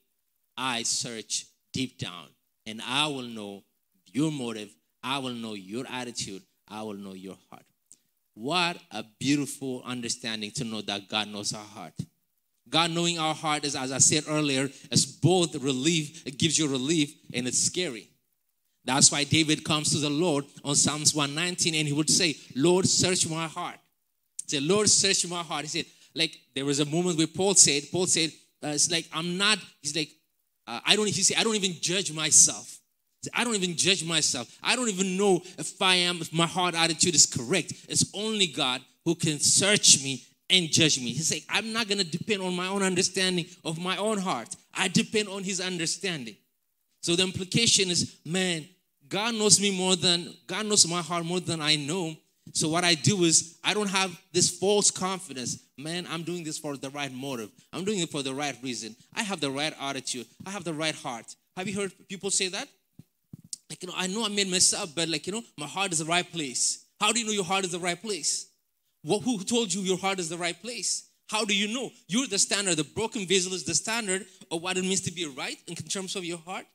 I 0.57 0.83
search 0.83 1.45
deep 1.73 1.97
down 1.97 2.27
and 2.65 2.81
I 2.81 3.07
will 3.07 3.23
know 3.23 3.63
your 4.15 4.31
motive, 4.31 4.74
I 5.03 5.19
will 5.19 5.34
know 5.34 5.53
your 5.53 5.86
attitude, 5.91 6.41
I 6.67 6.81
will 6.84 6.95
know 6.95 7.13
your 7.13 7.38
heart. 7.50 7.65
What 8.34 8.77
a 8.91 9.03
beautiful 9.19 9.84
understanding 9.86 10.51
to 10.51 10.63
know 10.63 10.81
that 10.81 11.10
God 11.10 11.27
knows 11.27 11.53
our 11.53 11.63
heart. 11.63 11.93
God 12.67 12.91
knowing 12.91 13.19
our 13.19 13.36
heart 13.36 13.65
is, 13.65 13.75
as 13.75 13.91
I 13.91 14.00
said 14.00 14.24
earlier, 14.27 14.69
is 14.91 15.05
both 15.05 15.55
relief, 15.55 16.25
it 16.25 16.38
gives 16.38 16.57
you 16.57 16.67
relief, 16.67 17.13
and 17.34 17.48
it's 17.48 17.60
scary. 17.60 18.10
That's 18.86 19.12
why 19.12 19.24
David 19.24 19.63
comes 19.63 19.91
to 19.91 19.98
the 19.98 20.10
Lord 20.10 20.45
on 20.63 20.75
Psalms 20.75 21.13
119 21.13 21.75
and 21.75 21.88
he 21.88 21.93
would 21.93 22.10
say, 22.10 22.36
Lord, 22.55 22.88
search 22.88 23.27
my 23.27 23.48
heart. 23.48 23.77
Say, 24.48 24.60
Lord, 24.60 24.89
search 24.89 25.27
my 25.27 25.41
heart. 25.41 25.63
He 25.63 25.67
said, 25.67 25.86
like, 26.13 26.38
there 26.53 26.65
was 26.65 26.79
a 26.79 26.86
moment 26.86 27.17
where 27.17 27.27
Paul 27.27 27.55
said, 27.55 27.84
Paul 27.91 28.05
said, 28.05 28.31
uh, 28.63 28.69
it's 28.69 28.91
like, 28.91 29.07
I'm 29.12 29.38
not, 29.38 29.57
he's 29.81 29.95
like, 29.95 30.10
uh, 30.67 30.79
I 30.86 30.95
don't, 30.95 31.07
he 31.07 31.22
said, 31.24 31.38
I 31.38 31.43
don't 31.43 31.55
even 31.55 31.75
judge 31.81 32.13
myself. 32.13 32.79
I 33.34 33.44
don't 33.44 33.55
even 33.55 33.75
judge 33.75 34.03
myself. 34.05 34.48
I 34.62 34.75
don't 34.75 34.89
even 34.89 35.17
know 35.17 35.41
if 35.58 35.82
I 35.82 35.96
am, 35.96 36.22
if 36.22 36.34
my 36.34 36.48
heart 36.48 36.75
attitude 36.75 37.15
is 37.15 37.25
correct. 37.25 37.74
It's 37.89 38.10
only 38.13 38.48
God 38.48 38.82
who 39.03 39.15
can 39.15 39.39
search 39.39 40.03
me 40.03 40.24
and 40.50 40.70
judge 40.70 41.00
me. 41.00 41.12
He's 41.12 41.32
like, 41.32 41.44
I'm 41.50 41.74
not 41.74 41.88
going 41.88 41.98
to 42.00 42.05
depend 42.05 42.41
on 42.41 42.55
my 42.55 42.67
own 42.67 42.84
understanding 42.84 43.46
of 43.63 43.79
my 43.79 43.98
own 43.98 44.17
heart. 44.17 44.55
I 44.74 44.88
depend 44.88 45.27
on 45.29 45.44
his 45.44 45.62
understanding. 45.62 46.36
So 47.01 47.15
the 47.15 47.24
implication 47.24 47.89
is, 47.89 48.17
man, 48.25 48.67
God 49.08 49.36
knows 49.36 49.60
me 49.60 49.75
more 49.75 49.96
than, 49.96 50.34
God 50.48 50.65
knows 50.65 50.88
my 50.88 51.01
heart 51.01 51.25
more 51.25 51.39
than 51.39 51.62
I 51.62 51.75
know. 51.75 52.15
So 52.53 52.70
what 52.70 52.84
I 52.84 52.94
do 52.94 53.24
is 53.24 53.58
I 53.63 53.74
don't 53.74 53.89
have 53.89 54.20
this 54.32 54.50
false 54.50 54.91
confidence. 54.91 55.63
Man, 55.77 56.08
I'm 56.10 56.24
doing 56.24 56.44
this 56.44 56.58
for 56.58 56.77
the 56.77 56.89
right 56.89 57.12
motive. 57.12 57.50
I'm 57.74 57.84
doing 57.84 58.00
it 58.00 58.10
for 58.10 58.24
the 58.24 58.34
right 58.34 58.55
reason. 58.62 58.96
I 59.15 59.24
have 59.24 59.39
the 59.39 59.51
right 59.51 59.74
attitude. 59.79 60.27
I 60.46 60.51
have 60.51 60.63
the 60.63 60.74
right 60.74 60.96
heart. 60.96 61.36
Have 61.58 61.67
you 61.67 61.79
heard 61.79 61.91
people 62.08 62.29
say 62.29 62.48
that? 62.50 62.67
Like, 63.69 63.81
you 63.81 63.88
know, 63.88 63.95
I 63.98 64.07
know 64.07 64.25
I 64.25 64.29
made 64.29 64.48
mess 64.48 64.74
up, 64.74 64.89
but 64.95 65.10
like, 65.10 65.25
you 65.27 65.34
know, 65.34 65.43
my 65.57 65.65
heart 65.65 65.91
is 65.91 66.00
the 66.00 66.05
right 66.05 66.29
place. 66.29 66.86
How 67.00 67.12
do 67.12 67.19
you 67.19 67.25
know 67.25 67.31
your 67.31 67.43
heart 67.43 67.65
is 67.65 67.72
the 67.72 67.79
right 67.79 68.00
place? 68.00 68.48
Well, 69.03 69.19
who 69.19 69.43
told 69.43 69.74
you 69.74 69.81
your 69.81 69.98
heart 69.98 70.19
is 70.19 70.29
the 70.29 70.38
right 70.38 70.60
place? 70.62 71.10
How 71.27 71.43
do 71.45 71.55
you 71.55 71.74
know? 71.74 71.89
You're 72.07 72.27
the 72.27 72.38
standard. 72.38 72.77
The 72.77 72.84
broken 72.84 73.25
vessel 73.25 73.53
is 73.53 73.63
the 73.63 73.74
standard 73.74 74.25
of 74.51 74.62
what 74.62 74.77
it 74.77 74.84
means 74.84 75.01
to 75.01 75.12
be 75.12 75.25
right 75.25 75.57
in 75.67 75.75
terms 75.75 76.15
of 76.15 76.24
your 76.24 76.38
heart. 76.38 76.65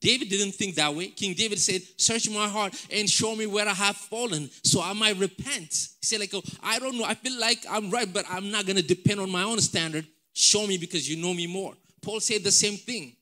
David 0.00 0.28
didn't 0.28 0.52
think 0.52 0.74
that 0.74 0.94
way. 0.94 1.06
King 1.08 1.34
David 1.34 1.58
said, 1.58 1.80
Search 1.96 2.28
my 2.28 2.46
heart 2.46 2.74
and 2.92 3.08
show 3.08 3.34
me 3.34 3.46
where 3.46 3.66
I 3.66 3.72
have 3.72 3.96
fallen 3.96 4.50
so 4.62 4.82
I 4.82 4.92
might 4.92 5.16
repent. 5.18 5.70
He 6.00 6.06
said, 6.06 6.20
like, 6.20 6.34
oh, 6.34 6.42
I 6.62 6.78
don't 6.78 6.98
know. 6.98 7.04
I 7.04 7.14
feel 7.14 7.38
like 7.40 7.64
I'm 7.70 7.90
right, 7.90 8.12
but 8.12 8.26
I'm 8.28 8.50
not 8.50 8.66
going 8.66 8.76
to 8.76 8.82
depend 8.82 9.18
on 9.18 9.30
my 9.30 9.42
own 9.44 9.58
standard. 9.60 10.06
Show 10.34 10.66
me 10.66 10.76
because 10.76 11.08
you 11.08 11.16
know 11.16 11.32
me 11.32 11.46
more. 11.46 11.74
Paul 12.02 12.20
said 12.20 12.44
the 12.44 12.50
same 12.50 12.76
thing. 12.76 13.16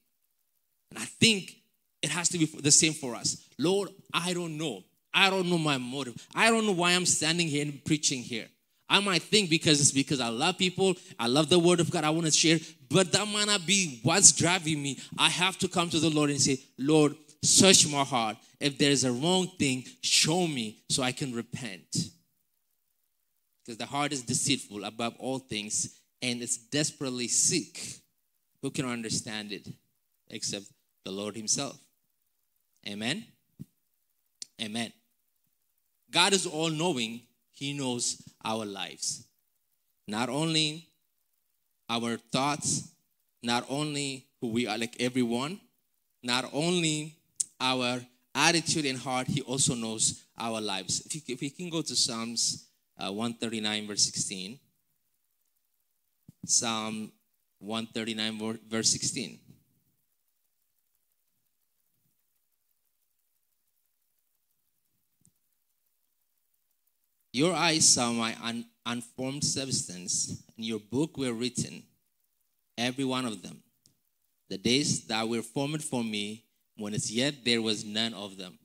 And 0.90 0.98
I 0.98 1.04
think 1.04 1.54
it 2.02 2.10
has 2.10 2.28
to 2.30 2.38
be 2.38 2.46
the 2.46 2.70
same 2.70 2.92
for 2.92 3.14
us. 3.14 3.44
Lord, 3.58 3.90
I 4.12 4.32
don't 4.32 4.58
know. 4.58 4.84
I 5.14 5.30
don't 5.30 5.48
know 5.48 5.58
my 5.58 5.78
motive. 5.78 6.26
I 6.34 6.50
don't 6.50 6.66
know 6.66 6.72
why 6.72 6.92
I'm 6.92 7.06
standing 7.06 7.46
here 7.46 7.62
and 7.62 7.84
preaching 7.84 8.22
here. 8.22 8.46
I 8.88 9.00
might 9.00 9.22
think 9.22 9.48
because 9.48 9.80
it's 9.80 9.92
because 9.92 10.20
I 10.20 10.28
love 10.28 10.58
people, 10.58 10.94
I 11.18 11.26
love 11.26 11.48
the 11.48 11.58
word 11.58 11.80
of 11.80 11.90
God, 11.90 12.04
I 12.04 12.10
want 12.10 12.26
to 12.26 12.32
share, 12.32 12.58
but 12.90 13.10
that 13.12 13.26
might 13.26 13.46
not 13.46 13.66
be 13.66 14.00
what's 14.02 14.32
driving 14.32 14.82
me. 14.82 14.98
I 15.18 15.30
have 15.30 15.56
to 15.58 15.68
come 15.68 15.88
to 15.90 15.98
the 15.98 16.10
Lord 16.10 16.28
and 16.28 16.40
say, 16.40 16.58
Lord, 16.76 17.14
search 17.42 17.88
my 17.88 18.04
heart. 18.04 18.36
If 18.60 18.76
there's 18.76 19.04
a 19.04 19.12
wrong 19.12 19.48
thing, 19.58 19.84
show 20.02 20.46
me 20.46 20.82
so 20.90 21.02
I 21.02 21.12
can 21.12 21.32
repent. 21.32 22.10
Because 23.64 23.78
the 23.78 23.86
heart 23.86 24.12
is 24.12 24.22
deceitful 24.22 24.84
above 24.84 25.14
all 25.18 25.38
things 25.38 25.98
and 26.20 26.42
it's 26.42 26.58
desperately 26.58 27.28
sick. 27.28 27.80
Who 28.60 28.70
can 28.70 28.84
understand 28.84 29.52
it 29.52 29.68
except 30.28 30.66
the 31.04 31.12
Lord 31.12 31.34
Himself? 31.34 31.78
Amen. 32.86 33.24
Amen. 34.60 34.92
God 36.10 36.32
is 36.32 36.46
all 36.46 36.70
knowing, 36.70 37.22
he 37.50 37.72
knows 37.72 38.20
our 38.44 38.64
lives. 38.64 39.24
Not 40.06 40.28
only 40.28 40.88
our 41.88 42.16
thoughts, 42.16 42.90
not 43.42 43.64
only 43.68 44.26
who 44.40 44.48
we 44.48 44.66
are, 44.66 44.78
like 44.78 44.96
everyone, 45.00 45.60
not 46.22 46.48
only 46.52 47.16
our 47.60 48.00
attitude 48.34 48.86
and 48.86 48.98
heart, 48.98 49.26
He 49.26 49.42
also 49.42 49.74
knows 49.74 50.22
our 50.38 50.60
lives. 50.60 51.02
If, 51.06 51.14
you, 51.14 51.34
if 51.34 51.40
we 51.40 51.50
can 51.50 51.70
go 51.70 51.82
to 51.82 51.94
Psalms 51.94 52.66
uh, 52.98 53.12
139, 53.12 53.86
verse 53.86 54.02
16. 54.02 54.58
Psalm 56.44 57.12
139, 57.58 58.58
verse 58.68 58.90
16. 58.90 59.38
Your 67.32 67.54
eyes 67.54 67.88
saw 67.88 68.12
my 68.12 68.36
un- 68.42 68.66
unformed 68.84 69.42
substance, 69.42 70.42
and 70.56 70.66
your 70.66 70.80
book 70.80 71.16
were 71.16 71.32
written, 71.32 71.82
every 72.76 73.04
one 73.04 73.24
of 73.24 73.42
them. 73.42 73.62
The 74.50 74.58
days 74.58 75.04
that 75.06 75.26
were 75.26 75.40
formed 75.42 75.82
for 75.82 76.04
me, 76.04 76.44
when 76.76 76.92
as 76.92 77.10
yet 77.10 77.44
there 77.44 77.62
was 77.62 77.84
none 77.84 78.12
of 78.12 78.36
them. 78.36 78.58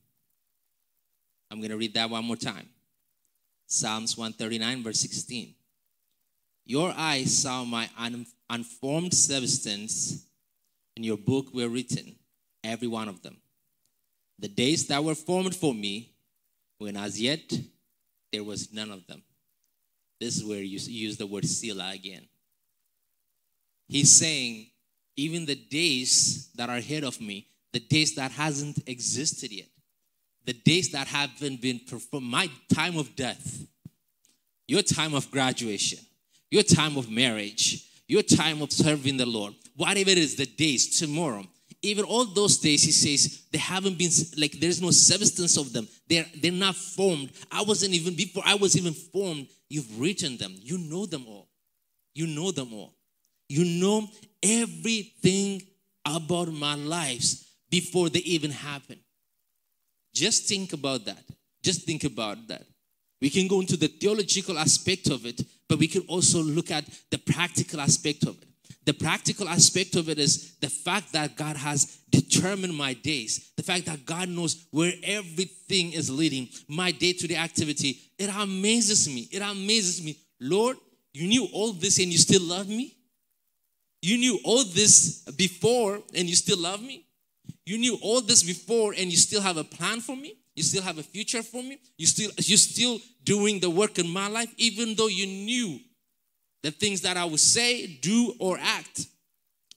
I'm 1.50 1.60
going 1.60 1.72
to 1.72 1.78
read 1.78 1.94
that 1.94 2.10
one 2.10 2.26
more 2.26 2.36
time. 2.36 2.68
Psalms 3.68 4.18
139, 4.18 4.84
verse 4.84 5.00
16. 5.00 5.54
Your 6.66 6.94
eyes 6.98 7.38
saw 7.38 7.64
my 7.64 7.90
un- 7.98 8.26
unformed 8.50 9.14
substance, 9.14 10.26
and 10.98 11.06
your 11.06 11.18
book 11.18 11.54
were 11.54 11.70
written, 11.70 12.16
every 12.66 12.88
one 12.90 13.08
of 13.08 13.22
them. 13.22 13.38
The 14.40 14.50
days 14.50 14.88
that 14.88 15.04
were 15.04 15.16
formed 15.16 15.56
for 15.56 15.74
me, 15.74 16.12
when 16.80 16.98
as 16.98 17.22
yet 17.22 17.54
there 18.32 18.44
was 18.44 18.74
none 18.74 18.92
of 18.92 19.06
them. 19.08 19.22
This 20.20 20.38
is 20.38 20.46
where 20.46 20.62
you 20.62 20.80
use 20.80 21.18
the 21.18 21.28
word 21.28 21.46
Selah 21.46 21.92
again. 21.94 22.28
He's 23.88 24.18
saying, 24.18 24.68
even 25.16 25.46
the 25.46 25.56
days 25.56 26.50
that 26.56 26.70
are 26.70 26.78
ahead 26.78 27.04
of 27.04 27.22
me, 27.22 27.48
the 27.74 27.80
days 27.80 28.16
that 28.16 28.32
hasn't 28.32 28.80
existed 28.88 29.52
yet, 29.52 29.68
the 30.46 30.54
days 30.54 30.92
that 30.92 31.08
haven't 31.08 31.62
been 31.62 31.80
performed, 31.80 32.26
my 32.26 32.50
time 32.74 32.98
of 32.98 33.16
death, 33.16 33.66
your 34.68 34.82
time 34.82 35.14
of 35.14 35.30
graduation, 35.32 36.00
your 36.50 36.64
time 36.64 36.98
of 36.98 37.10
marriage, 37.10 37.86
your 38.08 38.22
time 38.22 38.62
of 38.62 38.72
serving 38.72 39.18
the 39.18 39.26
Lord, 39.26 39.54
whatever 39.76 40.10
it 40.10 40.18
is, 40.18 40.36
the 40.36 40.46
days, 40.46 41.00
tomorrow, 41.00 41.46
even 41.82 42.06
all 42.06 42.26
those 42.26 42.58
days 42.58 42.84
he 42.84 42.92
says 42.92 43.44
they 43.52 43.58
haven't 43.58 43.98
been 43.98 44.10
like 44.38 44.54
there's 44.60 44.82
no 44.82 44.92
substance 44.92 45.58
of 45.58 45.72
them. 45.74 45.88
They're 46.08 46.26
they're 46.36 46.52
not 46.52 46.76
formed. 46.76 47.32
I 47.52 47.62
wasn't 47.64 47.94
even 47.94 48.16
before 48.16 48.44
i 48.46 48.56
was 48.56 48.76
even 48.76 48.94
formed 48.94 49.48
you've 49.70 50.00
written 50.00 50.38
them. 50.38 50.56
You 50.58 50.78
know 50.78 51.06
them 51.06 51.26
all. 51.28 51.48
You 52.16 52.28
know 52.28 52.52
them 52.52 52.74
all. 52.74 52.94
You 53.50 53.64
know 53.64 54.08
everything 54.42 55.62
about 56.06 56.52
my 56.52 56.76
lives 56.76 57.46
before 57.70 58.10
they 58.10 58.20
even 58.20 58.52
happen. 58.52 59.00
Just 60.14 60.48
think 60.48 60.74
about 60.74 61.06
that. 61.06 61.24
Just 61.62 61.84
think 61.86 62.04
about 62.04 62.48
that. 62.48 62.64
We 63.22 63.30
can 63.30 63.48
go 63.48 63.62
into 63.62 63.78
the 63.78 63.88
theological 63.88 64.58
aspect 64.58 65.10
of 65.10 65.26
it 65.26 65.42
but 65.68 65.80
we 65.80 65.88
can 65.88 66.04
also 66.08 66.42
look 66.42 66.72
at 66.72 66.86
the 67.12 67.18
practical 67.18 67.82
aspect 67.82 68.24
of 68.24 68.42
it 68.42 68.47
the 68.88 68.94
practical 68.94 69.50
aspect 69.50 69.98
of 69.98 70.08
it 70.08 70.18
is 70.18 70.56
the 70.62 70.70
fact 70.70 71.12
that 71.12 71.36
God 71.36 71.58
has 71.58 71.98
determined 72.10 72.74
my 72.74 72.94
days, 72.94 73.52
the 73.58 73.62
fact 73.62 73.86
that 73.88 74.06
God 74.06 74.30
knows 74.30 74.66
where 74.72 74.94
everything 75.04 75.92
is 75.92 76.10
leading, 76.10 76.48
my 76.70 76.92
day 76.92 77.12
to 77.12 77.28
day 77.28 77.36
activity. 77.36 78.00
It 78.18 78.30
amazes 78.34 79.10
me. 79.10 79.28
It 79.30 79.42
amazes 79.42 80.02
me. 80.02 80.16
Lord, 80.40 80.78
you 81.14 81.28
knew 81.28 81.50
all 81.52 81.74
this 81.74 82.00
and 82.00 82.08
you 82.08 82.18
still 82.18 82.42
love 82.42 82.70
me? 82.70 82.96
You 84.02 84.18
knew 84.20 84.40
all 84.46 84.64
this 84.64 85.24
before 85.36 86.00
and 86.16 86.30
you 86.30 86.36
still 86.38 86.60
love 86.60 86.82
me? 86.82 87.06
You 87.66 87.78
knew 87.78 88.00
all 88.02 88.22
this 88.22 88.42
before 88.42 88.94
and 88.98 89.12
you 89.12 89.18
still 89.18 89.42
have 89.42 89.58
a 89.58 89.66
plan 89.66 90.00
for 90.00 90.16
me? 90.16 90.38
You 90.56 90.64
still 90.64 90.84
have 90.84 90.98
a 90.98 91.04
future 91.04 91.44
for 91.44 91.62
me? 91.62 91.78
You 91.98 92.08
still 92.08 92.32
you're 92.38 92.58
still 92.58 93.00
doing 93.26 93.60
the 93.60 93.70
work 93.70 94.00
in 94.00 94.08
my 94.08 94.30
life 94.30 94.54
even 94.56 94.96
though 94.96 95.08
you 95.08 95.28
knew 95.28 95.78
the 96.64 96.72
things 96.72 97.02
that 97.02 97.18
I 97.18 97.26
would 97.26 97.40
say, 97.40 97.88
do, 97.88 98.34
or 98.40 98.58
act, 98.60 99.06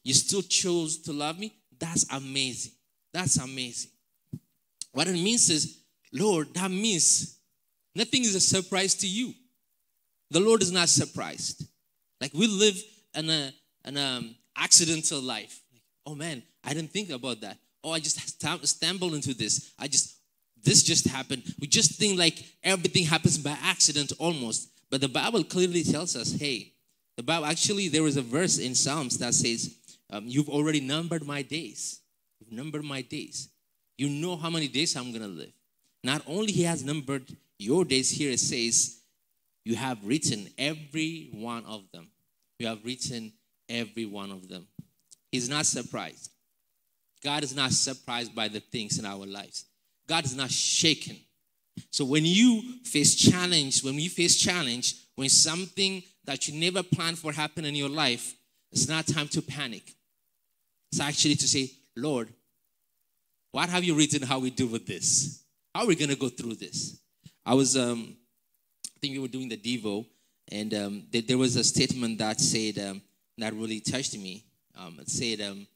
you 0.02 0.14
still 0.14 0.42
chose 0.42 0.98
to 1.02 1.12
love 1.12 1.38
me. 1.38 1.54
That's 1.78 2.06
amazing. 2.12 2.72
That's 3.12 3.36
amazing. 3.36 3.90
What 4.92 5.06
it 5.08 5.12
means 5.12 5.50
is, 5.50 5.78
Lord, 6.12 6.52
that 6.54 6.70
means 6.70 7.38
nothing 7.94 8.22
is 8.22 8.34
a 8.34 8.40
surprise 8.40 8.94
to 8.96 9.06
you. 9.06 9.34
The 10.30 10.40
Lord 10.40 10.62
is 10.62 10.72
not 10.72 10.88
surprised. 10.88 11.64
Like 12.20 12.32
we 12.34 12.46
live 12.46 12.76
in 13.14 13.30
an 13.84 13.96
um, 13.96 14.34
accidental 14.56 15.20
life. 15.20 15.60
Oh 16.06 16.14
man, 16.14 16.42
I 16.64 16.74
didn't 16.74 16.90
think 16.90 17.10
about 17.10 17.40
that. 17.40 17.56
Oh, 17.82 17.92
I 17.92 17.98
just 17.98 18.42
stumbled 18.66 19.14
into 19.14 19.34
this. 19.34 19.72
I 19.78 19.88
just 19.88 20.16
this 20.62 20.82
just 20.82 21.06
happened. 21.08 21.42
We 21.60 21.66
just 21.66 21.98
think 21.98 22.18
like 22.18 22.44
everything 22.62 23.06
happens 23.06 23.38
by 23.38 23.56
accident 23.62 24.12
almost. 24.18 24.68
But 24.90 25.00
the 25.00 25.08
Bible 25.08 25.44
clearly 25.44 25.84
tells 25.84 26.16
us, 26.16 26.32
hey, 26.32 26.72
the 27.16 27.22
Bible 27.22 27.46
actually 27.46 27.88
there 27.88 28.06
is 28.06 28.16
a 28.16 28.22
verse 28.22 28.58
in 28.58 28.74
Psalms 28.74 29.18
that 29.18 29.34
says, 29.34 29.76
um, 30.10 30.26
"You've 30.26 30.48
already 30.48 30.80
numbered 30.80 31.24
my 31.24 31.42
days. 31.42 32.00
You've 32.40 32.52
numbered 32.52 32.84
my 32.84 33.02
days. 33.02 33.48
You 33.98 34.08
know 34.08 34.36
how 34.36 34.50
many 34.50 34.68
days 34.68 34.96
I'm 34.96 35.12
gonna 35.12 35.28
live." 35.28 35.52
Not 36.02 36.22
only 36.26 36.52
He 36.52 36.62
has 36.62 36.82
numbered 36.82 37.36
your 37.58 37.84
days. 37.84 38.10
Here 38.10 38.30
it 38.30 38.40
says, 38.40 39.00
"You 39.64 39.76
have 39.76 40.02
written 40.04 40.48
every 40.56 41.28
one 41.32 41.64
of 41.66 41.84
them. 41.92 42.10
You 42.58 42.66
have 42.66 42.84
written 42.84 43.32
every 43.68 44.06
one 44.06 44.32
of 44.32 44.48
them." 44.48 44.66
He's 45.30 45.48
not 45.48 45.66
surprised. 45.66 46.30
God 47.22 47.44
is 47.44 47.54
not 47.54 47.72
surprised 47.72 48.34
by 48.34 48.48
the 48.48 48.60
things 48.60 48.98
in 48.98 49.04
our 49.04 49.26
lives. 49.26 49.66
God 50.06 50.24
is 50.24 50.34
not 50.34 50.50
shaken 50.50 51.18
so 51.90 52.04
when 52.04 52.24
you 52.24 52.62
face 52.84 53.14
challenge, 53.14 53.82
when 53.82 53.94
you 53.94 54.10
face 54.10 54.36
challenge, 54.36 54.96
when 55.16 55.28
something 55.28 56.02
that 56.24 56.48
you 56.48 56.58
never 56.58 56.82
planned 56.82 57.18
for 57.18 57.32
happen 57.32 57.64
in 57.64 57.74
your 57.74 57.88
life, 57.88 58.34
it's 58.72 58.88
not 58.88 59.06
time 59.06 59.28
to 59.28 59.42
panic. 59.42 59.94
It's 60.92 61.00
actually 61.00 61.36
to 61.36 61.48
say, 61.48 61.70
Lord, 61.96 62.28
what 63.52 63.68
have 63.68 63.84
you 63.84 63.94
written 63.96 64.22
how 64.22 64.38
we 64.38 64.50
do 64.50 64.66
with 64.66 64.86
this? 64.86 65.42
How 65.74 65.82
are 65.82 65.86
we 65.86 65.96
going 65.96 66.10
to 66.10 66.16
go 66.16 66.28
through 66.28 66.54
this? 66.54 67.00
I 67.44 67.54
was, 67.54 67.76
um, 67.76 68.16
I 68.86 68.98
think 69.00 69.14
we 69.14 69.18
were 69.18 69.28
doing 69.28 69.48
the 69.48 69.56
Devo, 69.56 70.06
And 70.52 70.74
um, 70.74 71.02
th- 71.10 71.26
there 71.26 71.38
was 71.38 71.56
a 71.56 71.64
statement 71.64 72.18
that 72.18 72.40
said, 72.40 72.78
um, 72.78 73.02
that 73.38 73.54
really 73.54 73.80
touched 73.80 74.16
me. 74.16 74.44
Um, 74.76 74.98
it 75.00 75.08
said, 75.08 75.40
um, 75.40 75.66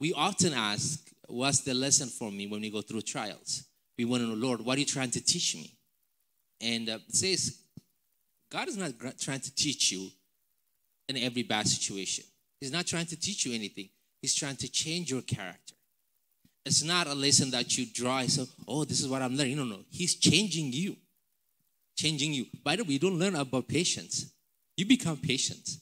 We 0.00 0.12
often 0.12 0.52
ask, 0.52 1.08
What's 1.28 1.60
the 1.60 1.74
lesson 1.74 2.08
for 2.08 2.32
me 2.32 2.46
when 2.46 2.62
we 2.62 2.70
go 2.70 2.80
through 2.80 3.02
trials? 3.02 3.64
We 3.98 4.04
want 4.04 4.22
to 4.22 4.28
know, 4.28 4.34
Lord, 4.34 4.60
what 4.60 4.76
are 4.76 4.80
you 4.80 4.86
trying 4.86 5.10
to 5.10 5.20
teach 5.20 5.56
me? 5.56 5.74
And 6.60 6.88
uh, 6.88 6.98
it 7.08 7.14
says, 7.14 7.58
God 8.50 8.68
is 8.68 8.76
not 8.76 8.92
trying 9.18 9.40
to 9.40 9.54
teach 9.54 9.92
you 9.92 10.08
in 11.08 11.16
every 11.18 11.42
bad 11.42 11.66
situation. 11.66 12.24
He's 12.60 12.72
not 12.72 12.86
trying 12.86 13.06
to 13.06 13.20
teach 13.20 13.44
you 13.44 13.54
anything. 13.54 13.88
He's 14.22 14.34
trying 14.34 14.56
to 14.56 14.68
change 14.68 15.10
your 15.10 15.22
character. 15.22 15.74
It's 16.64 16.82
not 16.82 17.06
a 17.06 17.14
lesson 17.14 17.50
that 17.50 17.76
you 17.76 17.86
draw 17.86 18.22
say, 18.22 18.44
oh, 18.66 18.84
this 18.84 19.00
is 19.00 19.08
what 19.08 19.22
I'm 19.22 19.34
learning. 19.36 19.56
No, 19.56 19.64
no. 19.64 19.80
He's 19.90 20.14
changing 20.14 20.72
you. 20.72 20.96
Changing 21.96 22.32
you. 22.32 22.46
By 22.62 22.76
the 22.76 22.84
way, 22.84 22.90
you 22.90 22.98
don't 22.98 23.18
learn 23.18 23.34
about 23.34 23.68
patience. 23.68 24.32
You 24.76 24.86
become 24.86 25.16
patient. 25.16 25.76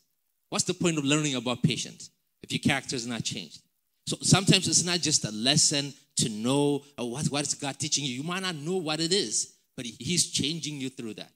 What's 0.48 0.64
the 0.64 0.74
point 0.74 0.96
of 0.96 1.05
learning 1.05 1.35
about 1.35 1.62
patience 1.62 2.11
if 2.42 2.52
your 2.52 2.61
character 2.61 2.96
is 2.96 3.07
not 3.07 3.24
changed? 3.24 3.61
So 4.07 4.16
sometimes 4.20 4.68
it's 4.68 4.85
not 4.85 5.00
just 5.00 5.24
a 5.24 5.33
lesson 5.33 5.92
to 6.16 6.29
know 6.29 6.83
oh, 6.98 7.07
what, 7.07 7.26
what 7.26 7.46
is 7.46 7.55
God 7.55 7.79
teaching 7.79 8.05
you. 8.05 8.14
You 8.14 8.22
might 8.22 8.42
not 8.42 8.55
know 8.55 8.76
what 8.76 9.00
it 9.00 9.12
is, 9.12 9.55
but 9.76 9.87
He's 9.87 10.31
changing 10.31 10.81
you 10.81 10.90
through 10.90 11.14
that. 11.14 11.31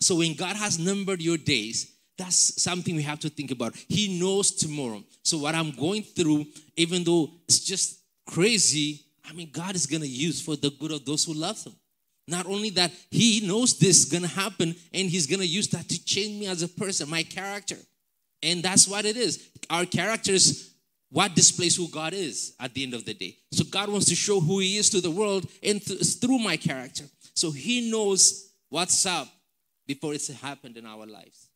So 0.00 0.16
when 0.16 0.34
God 0.34 0.56
has 0.56 0.78
numbered 0.78 1.20
your 1.20 1.36
days, 1.36 1.92
that's 2.16 2.62
something 2.62 2.96
we 2.96 3.02
have 3.02 3.20
to 3.20 3.30
think 3.30 3.50
about. 3.50 3.74
He 3.88 4.18
knows 4.20 4.52
tomorrow. 4.52 5.02
So 5.22 5.38
what 5.38 5.54
I'm 5.54 5.70
going 5.72 6.02
through, 6.02 6.46
even 6.76 7.02
though 7.02 7.30
it's 7.48 7.60
just 7.60 8.00
crazy, 8.26 9.00
I 9.28 9.32
mean, 9.32 9.50
God 9.52 9.74
is 9.74 9.86
going 9.86 10.02
to 10.02 10.08
use 10.08 10.40
for 10.40 10.56
the 10.56 10.70
good 10.70 10.90
of 10.90 11.04
those 11.04 11.24
who 11.24 11.34
love 11.34 11.62
Him. 11.64 11.74
Not 12.28 12.46
only 12.46 12.70
that, 12.70 12.92
He 13.10 13.46
knows 13.46 13.78
this 13.78 14.04
is 14.04 14.04
going 14.04 14.22
to 14.22 14.28
happen, 14.28 14.74
and 14.92 15.08
He's 15.08 15.26
going 15.26 15.40
to 15.40 15.46
use 15.46 15.68
that 15.68 15.88
to 15.88 16.04
change 16.04 16.40
me 16.40 16.46
as 16.46 16.62
a 16.62 16.68
person, 16.68 17.08
my 17.08 17.22
character. 17.22 17.76
And 18.42 18.62
that's 18.62 18.88
what 18.88 19.04
it 19.04 19.16
is. 19.16 19.48
Our 19.68 19.84
characters, 19.84 20.69
what 21.10 21.34
displays 21.34 21.76
who 21.76 21.88
God 21.88 22.12
is 22.14 22.54
at 22.60 22.72
the 22.72 22.82
end 22.82 22.94
of 22.94 23.04
the 23.04 23.14
day. 23.14 23.36
So 23.52 23.64
God 23.64 23.88
wants 23.88 24.06
to 24.06 24.14
show 24.14 24.40
who 24.40 24.60
He 24.60 24.76
is 24.76 24.90
to 24.90 25.00
the 25.00 25.10
world 25.10 25.46
and 25.62 25.84
th- 25.84 26.00
through 26.20 26.38
my 26.38 26.56
character. 26.56 27.04
So 27.34 27.50
He 27.50 27.90
knows 27.90 28.52
what's 28.68 29.04
up 29.06 29.28
before 29.86 30.14
it's 30.14 30.28
happened 30.28 30.76
in 30.76 30.86
our 30.86 31.06
lives. 31.06 31.48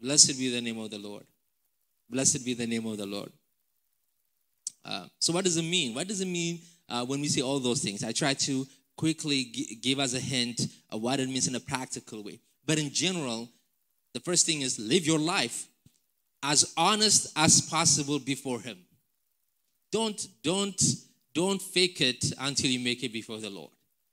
Blessed 0.00 0.38
be 0.38 0.50
the 0.50 0.60
name 0.60 0.78
of 0.78 0.90
the 0.90 0.98
Lord. 0.98 1.24
Blessed 2.08 2.44
be 2.44 2.54
the 2.54 2.66
name 2.66 2.86
of 2.86 2.98
the 2.98 3.06
Lord. 3.06 3.30
Uh, 4.84 5.06
so, 5.18 5.32
what 5.32 5.44
does 5.44 5.56
it 5.56 5.62
mean? 5.62 5.94
What 5.94 6.08
does 6.08 6.20
it 6.20 6.28
mean 6.28 6.60
uh, 6.88 7.04
when 7.04 7.20
we 7.20 7.28
say 7.28 7.42
all 7.42 7.58
those 7.58 7.82
things? 7.82 8.02
I 8.02 8.12
try 8.12 8.34
to 8.34 8.66
quickly 8.96 9.44
g- 9.44 9.78
give 9.80 9.98
us 9.98 10.14
a 10.14 10.20
hint 10.20 10.62
of 10.90 11.02
what 11.02 11.20
it 11.20 11.28
means 11.28 11.48
in 11.48 11.54
a 11.54 11.60
practical 11.60 12.22
way. 12.22 12.40
But 12.66 12.78
in 12.78 12.90
general, 12.90 13.48
the 14.14 14.20
first 14.20 14.46
thing 14.46 14.62
is 14.62 14.78
live 14.78 15.06
your 15.06 15.18
life 15.18 15.68
as 16.42 16.72
honest 16.76 17.32
as 17.36 17.60
possible 17.60 18.18
before 18.18 18.60
Him. 18.60 18.78
Don't, 19.90 20.26
don't, 20.42 20.80
don't 21.34 21.60
fake 21.60 22.00
it 22.00 22.32
until 22.38 22.70
you 22.70 22.80
make 22.80 23.02
it 23.02 23.12
before 23.12 23.38
the 23.38 23.50
Lord. 23.50 23.70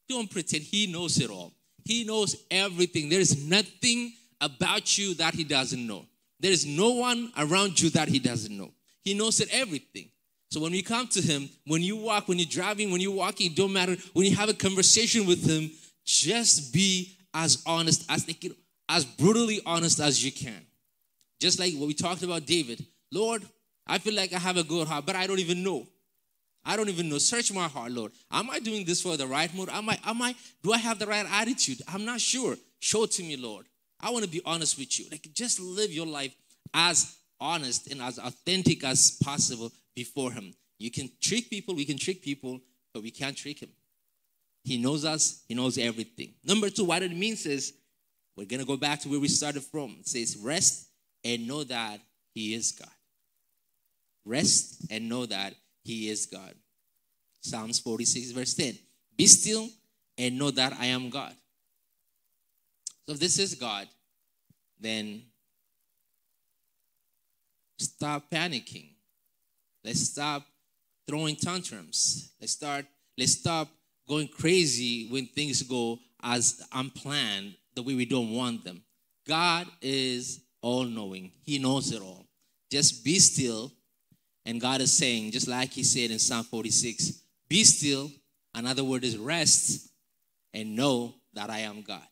Don't 0.08 0.30
pretend 0.30 0.63
He 0.63 0.92
knows 0.92 1.20
it 1.20 1.30
all. 1.30 1.54
He 1.84 2.04
knows 2.04 2.36
everything. 2.50 3.10
There 3.10 3.20
is 3.20 3.46
nothing 3.46 4.13
about 4.42 4.98
you 4.98 5.13
that 5.16 5.34
He 5.34 5.44
doesn't 5.44 5.86
know. 5.86 6.06
There 6.40 6.52
is 6.52 6.66
no 6.66 6.92
one 6.92 7.32
around 7.38 7.80
you 7.80 7.90
that 7.92 8.08
He 8.08 8.20
doesn't 8.20 8.56
know. 8.56 8.72
He 9.04 9.13
knows 9.13 9.40
it 9.40 9.50
everything. 9.52 10.10
So 10.50 10.62
when 10.62 10.72
we 10.72 10.82
come 10.82 11.08
to 11.10 11.22
Him, 11.22 11.50
when 11.66 11.82
you 11.82 11.98
walk, 11.98 12.28
when 12.28 12.40
you're 12.40 12.48
driving, 12.50 12.92
when 12.92 13.02
you're 13.02 13.12
walking, 13.12 13.52
it 13.52 13.56
don't 13.56 13.74
matter. 13.74 13.96
When 14.13 14.26
you 14.26 14.36
have 14.36 14.50
a 14.50 14.54
conversation 14.54 15.26
with 15.26 15.46
Him, 15.46 15.72
just 16.06 16.74
be 16.74 17.18
as 17.34 17.62
honest 17.66 18.10
as 18.10 18.26
they 18.26 18.34
can, 18.34 18.56
as 18.90 19.06
brutally 19.06 19.62
honest 19.66 20.00
as 20.00 20.24
you 20.24 20.32
can. 20.32 20.66
Just 21.40 21.60
like 21.60 21.74
what 21.74 21.88
we 21.88 21.94
talked 21.94 22.24
about 22.24 22.46
David. 22.46 22.86
Lord, 23.12 23.44
I 23.88 23.97
feel 23.97 24.13
like 24.13 24.34
I 24.34 24.39
have 24.39 24.58
a 24.58 24.63
good 24.63 24.88
heart, 24.88 25.06
but 25.06 25.15
I 25.15 25.28
don't 25.28 25.39
even 25.39 25.63
know. 25.63 25.88
I 26.65 26.76
don't 26.76 26.89
even 26.89 27.08
know. 27.10 27.17
Search 27.17 27.54
my 27.54 27.67
heart, 27.67 27.91
Lord. 27.91 28.12
Am 28.30 28.50
I 28.50 28.60
doing 28.60 28.86
this 28.86 29.02
for 29.02 29.15
the 29.15 29.26
right 29.26 29.54
mood? 29.54 29.69
Am 29.71 29.89
I, 29.89 29.97
am 30.06 30.21
I, 30.21 30.36
do 30.62 30.73
I 30.73 30.78
have 30.78 31.00
the 31.00 31.08
right 31.08 31.26
attitude? 31.32 31.82
I'm 31.88 32.04
not 32.04 32.19
sure. 32.19 32.58
Show 32.80 33.06
it 33.06 33.12
to 33.12 33.23
me, 33.23 33.38
Lord. 33.38 33.65
I 34.00 34.12
want 34.12 34.26
to 34.26 34.30
be 34.30 34.41
honest 34.45 34.78
with 34.78 35.00
you. 35.00 35.06
Like, 35.10 35.28
just 35.34 35.60
live 35.60 35.91
your 35.91 36.06
life 36.06 36.36
as 36.73 37.15
honest 37.39 37.89
and 37.89 38.02
as 38.02 38.19
authentic 38.19 38.84
as 38.84 39.17
possible 39.23 39.71
before 39.95 40.32
Him. 40.32 40.54
You 40.78 40.91
can 40.91 41.10
trick 41.21 41.50
people, 41.50 41.73
we 41.73 41.86
can 41.86 41.97
trick 41.97 42.21
people, 42.21 42.60
but 42.93 43.02
we 43.02 43.12
can't 43.12 43.36
trick 43.36 43.60
Him. 43.62 43.69
He 44.63 44.78
knows 44.78 45.06
us, 45.06 45.43
He 45.47 45.56
knows 45.56 45.78
everything. 45.78 46.34
Number 46.43 46.69
two, 46.69 46.84
what 46.84 47.02
it 47.02 47.15
means 47.15 47.45
is 47.45 47.73
we're 48.36 48.45
going 48.45 48.60
to 48.60 48.65
go 48.65 48.78
back 48.78 49.00
to 49.02 49.10
where 49.10 49.19
we 49.19 49.30
started 49.30 49.63
from. 49.63 49.95
It 50.02 50.08
says, 50.08 50.38
rest 50.38 50.89
and 51.23 51.47
know 51.47 51.63
that 51.63 52.00
He 52.34 52.54
is 52.54 52.73
God. 52.73 52.89
Rest 54.28 54.86
and 54.92 55.08
know 55.08 55.26
that 55.26 55.54
He 55.84 56.10
is 56.10 56.26
God. 56.26 56.54
Psalms 57.42 57.80
46, 57.80 58.32
verse 58.32 58.54
10. 58.54 58.78
Be 59.16 59.26
still 59.26 59.70
and 60.18 60.38
know 60.38 60.52
that 60.52 60.74
I 60.74 60.88
am 60.88 61.10
God. 61.10 61.34
So 63.06 63.13
if 63.13 63.20
this 63.20 63.40
is 63.40 63.56
God, 63.56 63.88
then 64.80 65.24
stop 67.80 68.30
panicking. 68.30 68.90
Let's 69.84 70.02
stop 70.02 70.46
throwing 71.08 71.38
tantrums. 71.38 72.32
Let's 72.42 72.52
start, 72.52 72.86
let's 73.18 73.34
stop 73.34 73.70
going 74.08 74.28
crazy 74.28 75.08
when 75.10 75.28
things 75.28 75.63
go 75.63 76.00
as 76.22 76.62
unplanned 76.74 77.56
the 77.76 77.82
way 77.84 77.96
we 77.96 78.06
don't 78.06 78.32
want 78.32 78.66
them. 78.66 78.82
God 79.28 79.68
is 79.82 80.42
all 80.62 80.84
knowing, 80.84 81.32
He 81.44 81.60
knows 81.60 81.92
it 81.92 82.02
all. 82.02 82.26
Just 82.70 83.06
be 83.06 83.20
still. 83.20 83.72
And 84.48 84.62
God 84.62 84.80
is 84.80 84.94
saying, 84.94 85.32
just 85.32 85.48
like 85.48 85.72
He 85.72 85.84
said 85.84 86.10
in 86.10 86.20
Psalm 86.20 86.46
46, 86.46 87.22
be 87.50 87.64
still. 87.66 88.10
Another 88.56 88.84
word 88.84 89.04
is 89.04 89.18
rest 89.18 89.90
and 90.54 90.76
know 90.76 91.14
that 91.34 91.52
I 91.52 91.60
am 91.60 91.82
God. 91.82 92.08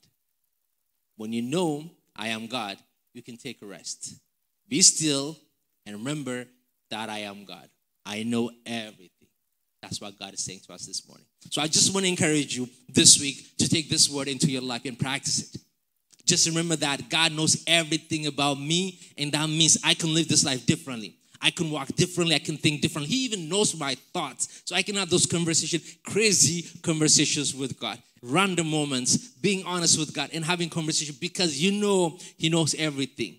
When 1.15 1.34
you 1.34 1.41
know 1.41 1.89
I 2.15 2.28
am 2.28 2.48
God, 2.48 2.78
you 3.13 3.24
can 3.24 3.38
take 3.38 3.62
a 3.62 3.65
rest. 3.65 4.15
Be 4.67 4.82
still 4.82 5.38
and 5.86 5.95
remember 5.95 6.45
that 6.91 7.10
I 7.10 7.19
am 7.19 7.45
God. 7.45 7.69
I 8.06 8.24
know 8.24 8.52
everything. 8.65 9.10
That's 9.82 10.02
what 10.02 10.19
God 10.19 10.34
is 10.34 10.43
saying 10.43 10.60
to 10.67 10.74
us 10.74 10.86
this 10.86 11.08
morning. 11.08 11.26
So 11.50 11.62
I 11.62 11.67
just 11.67 11.93
want 11.93 12.06
to 12.06 12.10
encourage 12.10 12.58
you 12.58 12.67
this 12.89 13.19
week 13.19 13.58
to 13.60 13.69
take 13.69 13.89
this 13.89 14.10
word 14.10 14.28
into 14.28 14.52
your 14.52 14.62
life 14.62 14.84
and 14.86 15.00
practice 15.00 15.56
it. 15.56 15.62
Just 16.26 16.48
remember 16.48 16.76
that 16.78 17.10
God 17.10 17.32
knows 17.32 17.63
everything 17.65 18.26
about 18.26 18.60
me, 18.60 19.00
and 19.17 19.32
that 19.32 19.48
means 19.48 19.78
I 19.84 19.93
can 19.93 20.13
live 20.13 20.28
this 20.28 20.43
life 20.43 20.65
differently. 20.65 21.15
I 21.41 21.52
can 21.52 21.71
walk 21.71 21.88
differently. 21.95 22.36
I 22.36 22.39
can 22.39 22.58
think 22.58 22.82
differently. 22.82 23.13
He 23.13 23.26
even 23.26 23.50
knows 23.50 23.78
my 23.78 23.95
thoughts. 24.13 24.62
So 24.65 24.76
I 24.76 24.82
can 24.82 24.95
have 24.95 25.10
those 25.10 25.26
conversations, 25.26 25.98
crazy 26.06 26.80
conversations 26.82 27.56
with 27.56 27.80
God, 27.80 28.02
random 28.21 28.69
moments, 28.69 29.17
being 29.17 29.65
honest 29.65 30.00
with 30.00 30.13
God 30.13 30.30
and 30.34 30.43
having 30.43 30.69
conversation 30.69 31.15
because 31.19 31.62
you 31.62 31.71
know 31.71 32.17
He 32.38 32.50
knows 32.50 32.76
everything. 32.76 33.38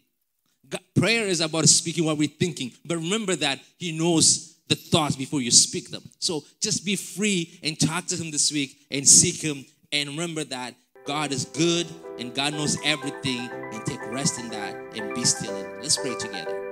God, 0.69 0.81
prayer 0.95 1.27
is 1.27 1.41
about 1.41 1.69
speaking 1.69 2.05
what 2.05 2.19
we're 2.19 2.29
thinking, 2.29 2.73
but 2.85 2.97
remember 2.97 3.37
that 3.37 3.61
He 3.79 3.97
knows 3.97 4.57
the 4.69 4.75
thoughts 4.75 5.17
before 5.17 5.41
you 5.41 5.51
speak 5.51 5.91
them. 5.91 6.03
So 6.19 6.45
just 6.61 6.85
be 6.85 6.97
free 6.97 7.59
and 7.63 7.79
talk 7.79 8.07
to 8.07 8.17
Him 8.17 8.31
this 8.31 8.53
week 8.53 8.77
and 8.91 9.07
seek 9.07 9.41
Him. 9.41 9.65
And 9.93 10.11
remember 10.11 10.43
that 10.45 10.75
God 11.07 11.31
is 11.31 11.45
good 11.45 11.87
and 12.19 12.35
God 12.35 12.53
knows 12.53 12.77
everything 12.85 13.49
and 13.73 13.87
take 13.87 14.01
rest 14.11 14.41
in 14.41 14.49
that 14.51 14.75
and 14.97 15.15
be 15.15 15.25
still. 15.25 15.55
Let's 15.81 15.97
pray 15.97 16.17
together. 16.17 16.66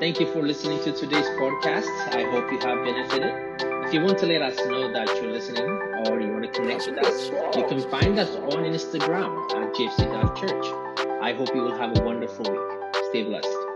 Thank 0.00 0.18
you 0.18 0.32
for 0.32 0.40
listening 0.40 0.82
to 0.84 0.92
today's 0.92 1.26
podcast. 1.38 1.84
I 2.14 2.22
hope 2.30 2.50
you 2.50 2.58
have 2.60 2.82
benefited. 2.86 3.34
If 3.84 3.92
you 3.92 4.00
want 4.00 4.16
to 4.20 4.26
let 4.26 4.40
us 4.40 4.56
know 4.66 4.90
that 4.90 5.08
you're 5.16 5.30
listening 5.30 5.68
or 6.06 6.18
you 6.18 6.32
want 6.32 6.44
to 6.44 6.48
connect 6.48 6.86
with 6.86 7.04
us, 7.04 7.28
you 7.54 7.66
can 7.68 7.82
find 7.90 8.18
us 8.18 8.34
on 8.34 8.64
Instagram 8.64 9.36
at 9.52 9.74
jfc.church. 9.74 11.20
I 11.20 11.34
hope 11.34 11.54
you 11.54 11.60
will 11.60 11.76
have 11.76 11.98
a 11.98 12.02
wonderful 12.02 12.50
week. 12.50 12.94
Stay 13.10 13.24
blessed. 13.24 13.69